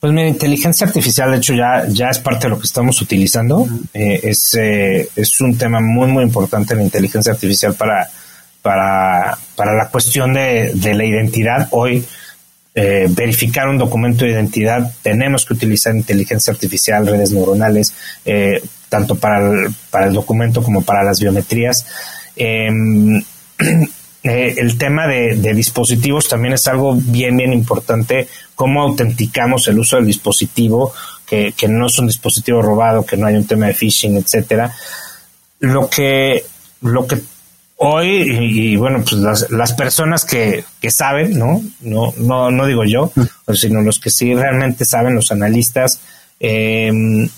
[0.00, 3.66] Pues mira, inteligencia artificial, de hecho, ya, ya es parte de lo que estamos utilizando.
[3.94, 8.10] Eh, es, eh, es un tema muy, muy importante la inteligencia artificial para,
[8.60, 11.68] para, para la cuestión de, de la identidad.
[11.70, 12.04] Hoy,
[12.74, 17.92] eh, verificar un documento de identidad, tenemos que utilizar inteligencia artificial, redes neuronales,
[18.88, 19.38] tanto para
[20.06, 21.86] el, documento como para las biometrías.
[22.36, 23.22] Em,
[24.26, 28.26] Eh, el tema de, dispositivos también es algo bien, bien importante.
[28.54, 30.94] Cómo autenticamos el uso del dispositivo,
[31.26, 34.72] que, no es un dispositivo robado, que no hay un tema de phishing, etcétera.
[35.60, 36.42] Lo que,
[36.80, 37.18] lo que
[37.86, 41.62] hoy, y, bueno, pues las, personas que, saben, ¿no?
[41.80, 43.12] No, no, no digo yo,
[43.52, 46.00] sino los que sí realmente saben, los analistas,
[46.40, 47.28] em,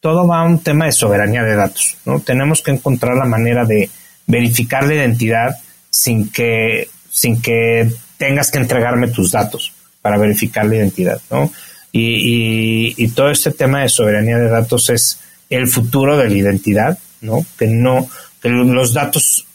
[0.00, 2.20] todo va a un tema de soberanía de datos, ¿no?
[2.20, 3.90] Tenemos que encontrar la manera de
[4.26, 5.50] verificar la identidad
[5.90, 11.52] sin que, sin que tengas que entregarme tus datos para verificar la identidad, ¿no?
[11.92, 15.18] Y, y, todo este tema de soberanía de datos es
[15.50, 17.44] el futuro de la identidad, ¿no?
[17.58, 18.08] Que no,
[18.40, 19.47] que los datos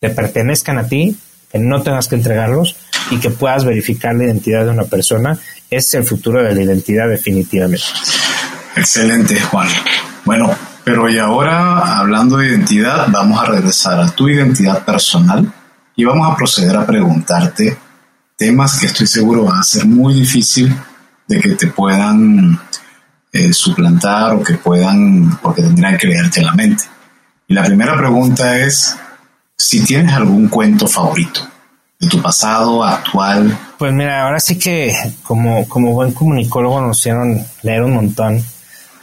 [0.00, 1.16] te pertenezcan a ti,
[1.50, 2.76] que no tengas que entregarlos
[3.10, 5.38] y que puedas verificar la identidad de una persona,
[5.70, 7.84] es el futuro de la identidad definitivamente.
[8.76, 9.68] Excelente, Juan.
[10.24, 15.52] Bueno, pero y ahora, hablando de identidad, vamos a regresar a tu identidad personal
[15.96, 17.76] y vamos a proceder a preguntarte
[18.36, 20.72] temas que estoy seguro van a ser muy difícil
[21.26, 22.58] de que te puedan
[23.32, 26.84] eh, suplantar o que puedan, porque tendrán que leerte la mente.
[27.48, 28.96] Y la primera pregunta es
[29.58, 31.40] si tienes algún cuento favorito
[31.98, 33.58] de tu pasado, actual.
[33.76, 34.94] Pues mira, ahora sí que
[35.24, 38.42] como, como buen comunicólogo nos hicieron leer un montón.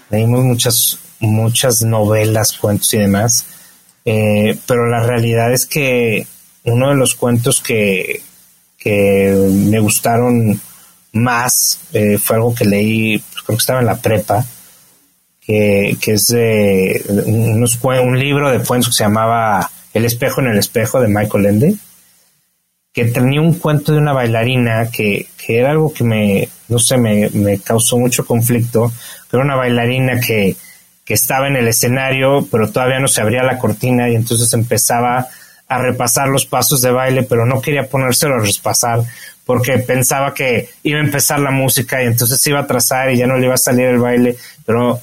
[0.10, 3.46] Leímos muchas, muchas novelas, cuentos y demás.
[4.06, 6.26] Eh, pero la realidad es que
[6.64, 8.22] uno de los cuentos que,
[8.78, 10.60] que me gustaron
[11.12, 14.46] más eh, fue algo que leí, pues, creo que estaba en la prepa,
[15.42, 20.48] que, que es de unos, un libro de cuentos que se llamaba El espejo en
[20.48, 21.76] el espejo de Michael Ende,
[22.94, 26.98] que tenía un cuento de una bailarina que, que era algo que me, no sé,
[26.98, 28.92] me, me causó mucho conflicto,
[29.30, 30.56] que era una bailarina que,
[31.06, 35.28] que estaba en el escenario, pero todavía no se abría la cortina y entonces empezaba
[35.68, 39.00] a repasar los pasos de baile, pero no quería ponérselo a repasar
[39.46, 43.28] porque pensaba que iba a empezar la música y entonces iba a trazar y ya
[43.28, 44.36] no le iba a salir el baile,
[44.66, 45.00] pero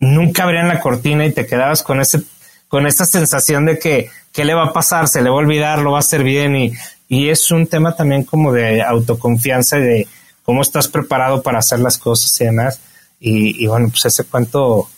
[0.00, 2.20] nunca abrían la cortina y te quedabas con ese
[2.68, 5.80] con esa sensación de que qué le va a pasar, se le va a olvidar,
[5.80, 6.72] lo va a hacer bien y,
[7.08, 10.08] y es un tema también como de autoconfianza y de
[10.42, 12.80] cómo estás preparado para hacer las cosas y demás.
[13.20, 14.88] Y, y bueno, pues ese cuento,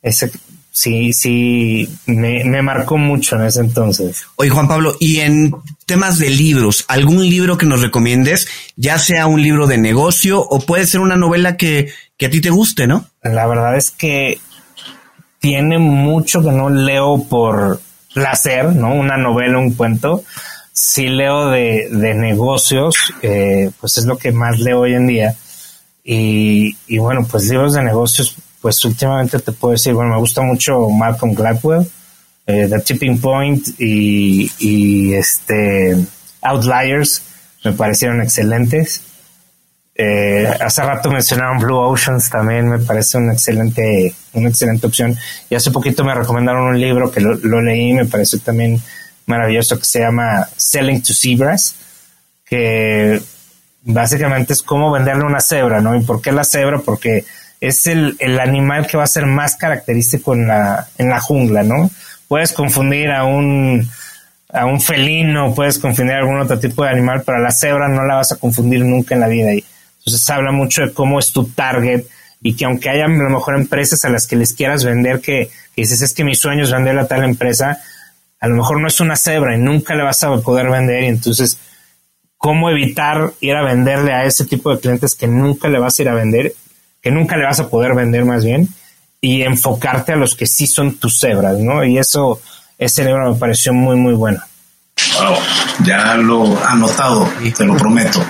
[0.00, 0.30] ese
[0.76, 4.24] sí, sí, me, me, marcó mucho en ese entonces.
[4.36, 5.54] Oye, Juan Pablo, y en
[5.86, 8.46] temas de libros, ¿algún libro que nos recomiendes?
[8.76, 12.42] Ya sea un libro de negocio o puede ser una novela que, que a ti
[12.42, 13.08] te guste, ¿no?
[13.22, 14.38] La verdad es que
[15.46, 17.80] tiene mucho que no leo por
[18.12, 18.92] placer, ¿no?
[18.92, 20.24] Una novela, un cuento.
[20.72, 25.36] Sí leo de, de negocios, eh, pues es lo que más leo hoy en día.
[26.02, 30.42] Y, y bueno, pues libros de negocios pues últimamente te puedo decir, bueno, me gusta
[30.42, 31.86] mucho Malcolm Gladwell,
[32.44, 35.96] eh, The Tipping Point y, este
[36.42, 37.22] Outliers,
[37.64, 39.00] me parecieron excelentes.
[39.98, 45.16] Eh, hace rato mencionaron Blue Oceans también, me parece una excelente, una excelente opción.
[45.48, 48.80] Y hace poquito me recomendaron un libro que lo, lo leí me pareció también
[49.24, 51.76] maravilloso que se llama Selling to Zebras,
[52.44, 53.20] que
[53.82, 55.96] básicamente es cómo venderle una cebra, ¿no?
[55.96, 56.78] ¿Y por qué la cebra?
[56.78, 57.24] Porque
[57.60, 61.62] es el, el, animal que va a ser más característico en la, en la jungla,
[61.62, 61.90] ¿no?
[62.28, 63.88] Puedes confundir a un,
[64.52, 67.88] a un felino, puedes confundir a algún otro tipo de animal, pero a la cebra
[67.88, 69.54] no la vas a confundir nunca en la vida.
[69.54, 69.64] Y
[70.06, 72.04] entonces habla mucho de cómo es tu target
[72.40, 75.50] y que aunque haya a lo mejor empresas a las que les quieras vender que,
[75.76, 77.78] dices es que mi sueño es vender a tal empresa,
[78.38, 81.06] a lo mejor no es una cebra y nunca le vas a poder vender y
[81.06, 81.58] entonces
[82.38, 86.02] cómo evitar ir a venderle a ese tipo de clientes que nunca le vas a
[86.02, 86.54] ir a vender
[87.02, 88.68] que nunca le vas a poder vender más bien
[89.20, 91.84] y enfocarte a los que sí son tus cebras, ¿no?
[91.84, 92.40] Y eso,
[92.78, 94.40] ese libro me pareció muy, muy bueno.
[95.18, 95.36] Wow,
[95.84, 98.20] ya lo anotado, te lo prometo.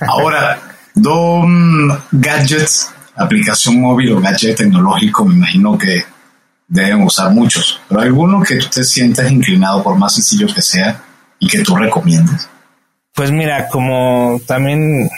[0.00, 0.60] Ahora,
[0.94, 6.04] Dom Gadgets, aplicación móvil o gadget tecnológico, me imagino que
[6.66, 11.02] deben usar muchos, pero alguno que tú te sientas inclinado, por más sencillo que sea,
[11.38, 12.48] y que tú recomiendes.
[13.14, 15.10] Pues mira, como también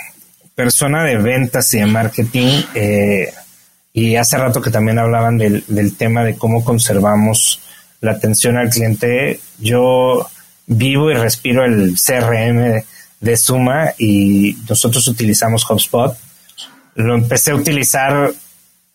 [0.54, 3.32] persona de ventas y de marketing, eh,
[3.92, 5.64] y hace rato que también hablaban del,
[5.96, 7.60] tema de cómo conservamos
[8.00, 10.26] la atención al cliente, yo
[10.66, 12.82] vivo y respiro el CRM
[13.20, 16.16] de, Suma y nosotros utilizamos HubSpot.
[16.94, 18.32] Lo empecé a utilizar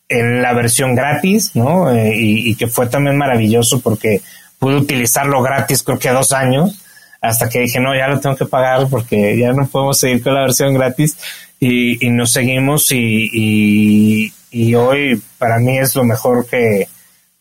[0.10, 1.92] en la versión gratis, ¿no?
[1.92, 4.22] Eh, y, y, que fue también maravilloso porque
[4.60, 6.82] pude utilizarlo gratis creo que dos años,
[7.22, 10.34] hasta que dije, no, ya lo tengo que pagar porque ya no podemos seguir con
[10.34, 11.18] la versión gratis
[11.60, 16.88] y, nos seguimos y, y, hoy para mí es lo mejor que,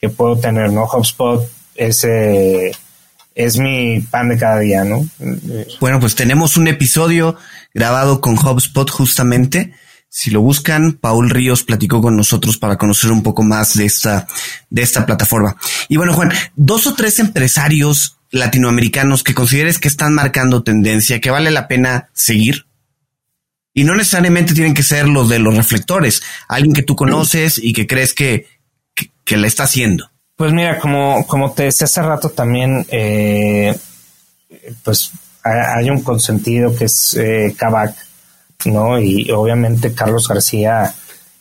[0.00, 0.84] que puedo tener, ¿no?
[0.84, 2.04] HubSpot es,
[3.34, 5.06] es mi pan de cada día, ¿no?
[5.80, 7.36] Bueno, pues tenemos un episodio
[7.72, 9.74] grabado con HubSpot justamente.
[10.08, 14.28] Si lo buscan, Paul Ríos platicó con nosotros para conocer un poco más de esta,
[14.70, 15.56] de esta plataforma.
[15.88, 21.30] Y bueno, Juan, dos o tres empresarios latinoamericanos que consideres que están marcando tendencia, que
[21.30, 22.66] vale la pena seguir.
[23.72, 27.72] Y no necesariamente tienen que ser los de los reflectores, alguien que tú conoces y
[27.72, 28.46] que crees que,
[29.24, 30.12] que, la está haciendo.
[30.36, 33.76] Pues mira, como, como te decía hace rato también, eh,
[34.82, 35.12] pues
[35.44, 37.94] hay un consentido que es eh, Kavak,
[38.64, 38.98] ¿no?
[38.98, 40.94] Y obviamente Carlos García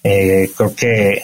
[0.04, 1.24] eh, creo que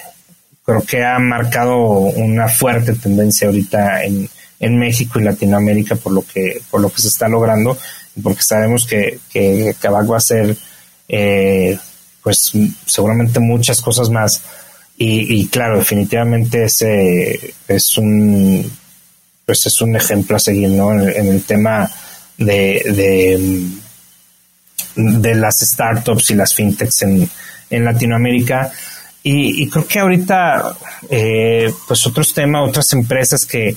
[0.63, 6.21] creo que ha marcado una fuerte tendencia ahorita en, en México y Latinoamérica por lo
[6.21, 7.77] que por lo que se está logrando
[8.21, 10.55] porque sabemos que, que va a ser
[11.07, 11.77] eh,
[12.21, 12.51] pues
[12.85, 14.41] seguramente muchas cosas más
[15.01, 18.69] y, claro definitivamente ese es un
[19.45, 20.91] pues es un ejemplo a seguir ¿no?
[20.91, 21.89] en, el tema
[22.37, 23.65] de, de,
[24.95, 27.29] de las startups y las fintechs en,
[27.69, 28.73] en Latinoamérica
[29.21, 30.77] y, creo que ahorita,
[31.09, 33.75] eh, pues otros temas, otras empresas que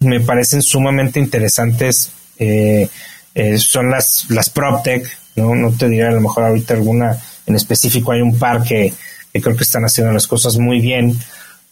[0.00, 2.88] me parecen sumamente interesantes eh,
[3.34, 5.06] eh, son las, las PropTech,
[5.36, 5.54] ¿no?
[5.54, 8.92] No te diré a lo mejor ahorita alguna en específico, hay un par que,
[9.40, 11.16] creo que están haciendo las cosas muy bien,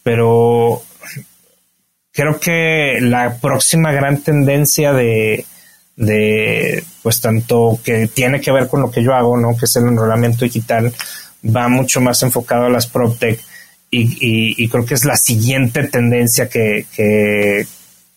[0.03, 0.81] pero
[2.11, 5.45] creo que la próxima gran tendencia de,
[5.95, 9.55] de, pues tanto que tiene que ver con lo que yo hago, ¿no?
[9.55, 10.93] Que es el enrolamiento digital,
[11.43, 13.39] va mucho más enfocado a las PropTech
[13.89, 17.67] y, y, creo que es la siguiente tendencia que, que,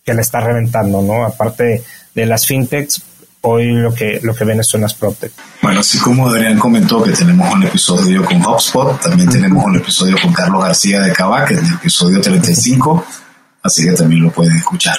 [0.05, 1.25] que le está reventando, ¿no?
[1.25, 1.83] Aparte
[2.15, 3.03] de las fintechs,
[3.45, 5.33] hoy lo que, lo que ven son las PropTech.
[5.63, 10.17] Bueno, así como Adrián comentó que tenemos un episodio con HubSpot, también tenemos un episodio
[10.21, 13.05] con Carlos García de Kavak, el episodio 35,
[13.63, 14.97] así que también lo pueden escuchar.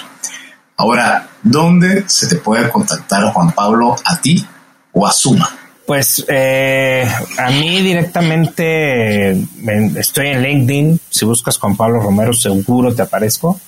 [0.77, 4.45] Ahora, ¿dónde se te puede contactar Juan Pablo a ti
[4.91, 5.49] o a Suma?
[5.85, 9.31] Pues eh, a mí directamente
[9.95, 10.99] estoy en LinkedIn.
[11.09, 13.59] Si buscas Juan Pablo Romero, seguro te aparezco.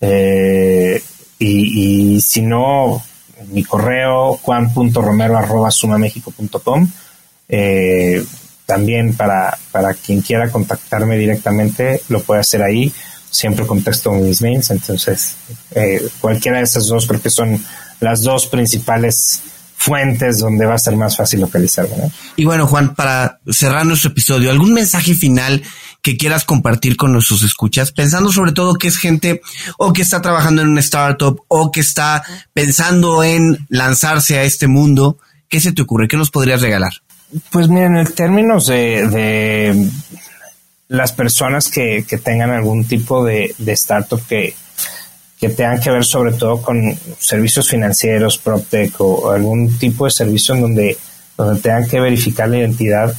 [0.00, 1.02] Eh,
[1.38, 3.02] y, si no,
[3.50, 6.88] mi correo juan.romero.sumamexico.com.
[7.48, 8.24] Eh,
[8.66, 12.92] también para, para quien quiera contactarme directamente, lo puede hacer ahí.
[13.30, 14.70] Siempre contesto mis mails.
[14.70, 15.34] Entonces,
[15.72, 17.62] eh, cualquiera de esas dos creo que son
[18.00, 19.42] las dos principales
[19.76, 21.96] fuentes donde va a ser más fácil localizarlo.
[21.96, 22.10] ¿no?
[22.36, 25.62] Y bueno, Juan, para cerrar nuestro episodio, ¿algún mensaje final
[26.04, 27.90] que quieras compartir con nuestros escuchas?
[27.90, 29.40] Pensando sobre todo que es gente
[29.78, 34.68] o que está trabajando en una startup o que está pensando en lanzarse a este
[34.68, 35.18] mundo.
[35.48, 36.06] ¿Qué se te ocurre?
[36.06, 36.92] ¿Qué nos podrías regalar?
[37.50, 39.90] Pues miren, en términos de,
[40.88, 44.54] las personas que, tengan algún tipo de startup que,
[45.40, 50.54] que tengan que ver sobre todo con servicios financieros, PropTech o algún tipo de servicio
[50.54, 50.98] en donde,
[51.36, 53.14] donde tengan que verificar la identidad,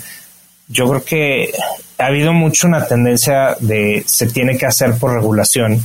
[0.68, 1.52] yo creo que
[1.98, 5.82] ha habido mucho una tendencia de se tiene que hacer por regulación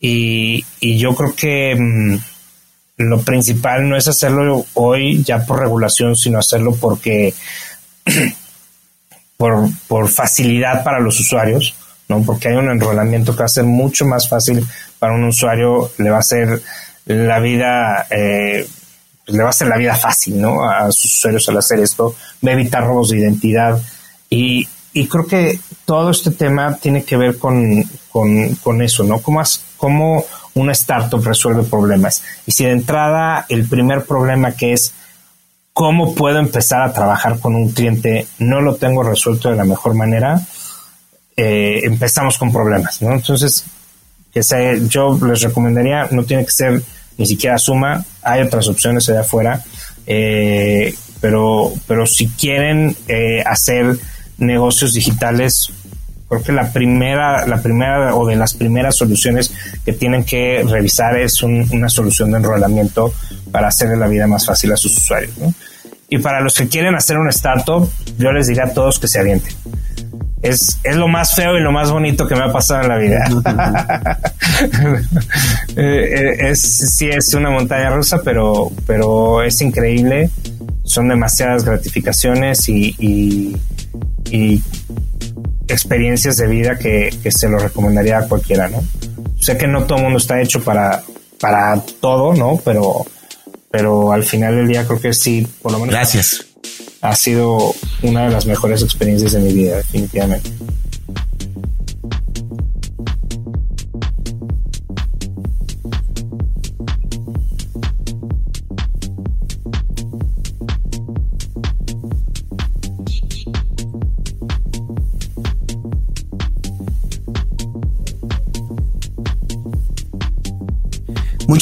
[0.00, 2.18] y, yo creo que mm,
[2.98, 7.34] lo principal no es hacerlo hoy ya por regulación, sino hacerlo porque
[9.36, 11.74] por, por facilidad para los usuarios,
[12.08, 12.22] ¿no?
[12.22, 14.64] Porque hay un enrolamiento que va a ser mucho más fácil
[14.98, 16.60] para un usuario le va a ser
[17.06, 18.66] la vida, eh,
[19.24, 20.68] pues le va a ser la vida fácil, ¿no?
[20.68, 23.80] A sus usuarios al hacer esto, va a evitar robos de identidad
[24.30, 24.68] y,
[24.98, 29.20] y creo que todo este tema tiene que ver con, con, con eso, ¿no?
[29.20, 29.40] ¿Cómo,
[29.76, 30.24] ¿Cómo
[30.54, 32.20] una startup resuelve problemas?
[32.46, 34.92] Y si de entrada el primer problema que es
[35.72, 39.94] cómo puedo empezar a trabajar con un cliente no lo tengo resuelto de la mejor
[39.94, 40.40] manera,
[41.36, 43.12] eh, empezamos con problemas, ¿no?
[43.12, 43.66] Entonces,
[44.34, 44.42] que
[44.88, 46.82] yo les recomendaría, no tiene que ser
[47.18, 49.62] ni siquiera suma, hay otras opciones allá afuera,
[50.08, 53.96] eh, pero, pero si quieren eh, hacer
[54.38, 55.72] negocios digitales,
[56.28, 59.52] creo que la primera, la primera o de las primeras soluciones
[59.84, 63.12] que tienen que revisar es una solución de enrolamiento
[63.50, 65.34] para hacerle la vida más fácil a sus usuarios.
[66.10, 69.18] Y para los que quieren hacer una startup, yo les diría a todos que se
[69.18, 69.52] avienten
[70.42, 72.98] es, es lo más feo y lo más bonito que me ha pasado en la
[72.98, 74.18] vida.
[75.76, 80.30] Eh, es, sí, es una montaña rusa, pero, pero es increíble.
[80.82, 83.56] Son demasiadas gratificaciones y, y,
[85.68, 88.82] experiencias de vida que, que, se lo recomendaría a cualquiera, ¿no?
[89.38, 91.02] Sé que no todo el mundo está hecho para,
[91.40, 92.60] para todo, ¿no?
[92.64, 93.06] Pero,
[93.70, 95.94] pero al final del día creo que sí, por lo menos.
[95.94, 96.48] Gracias
[97.00, 100.50] ha sido una de las mejores experiencias de mi vida, definitivamente.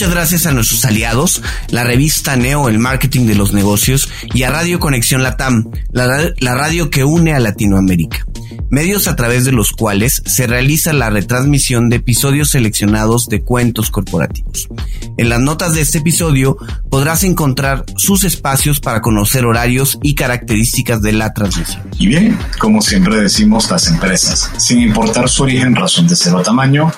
[0.07, 4.51] Muchas gracias a nuestros aliados, la revista Neo, el marketing de los negocios, y a
[4.51, 8.25] Radio Conexión Latam, la, radio que une a Latinoamérica.
[8.71, 13.91] medios a través de los cuales se realiza la retransmisión de episodios seleccionados de cuentos
[13.91, 14.69] corporativos.
[15.17, 16.57] En las notas de este episodio
[16.89, 21.83] podrás encontrar sus espacios para conocer horarios y características de la transmisión.
[21.99, 26.43] Y bien, como siempre decimos, las empresas, sin importar su origen, razón de ser o
[26.43, 26.93] tamaño,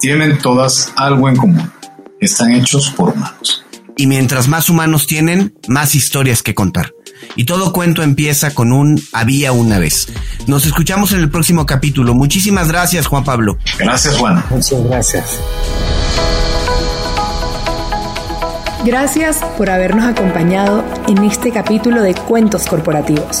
[0.00, 1.77] tienen todas algo en común.
[2.20, 3.64] Están hechos por humanos.
[3.96, 6.92] Y mientras más humanos tienen, más historias que contar.
[7.36, 10.08] Y todo cuento empieza con un había una vez.
[10.46, 12.14] Nos escuchamos en el próximo capítulo.
[12.14, 13.58] Muchísimas gracias, Juan Pablo.
[13.78, 14.44] Gracias, Juan.
[14.50, 15.40] Muchas gracias.
[18.84, 23.40] Gracias por habernos acompañado en este capítulo de Cuentos Corporativos.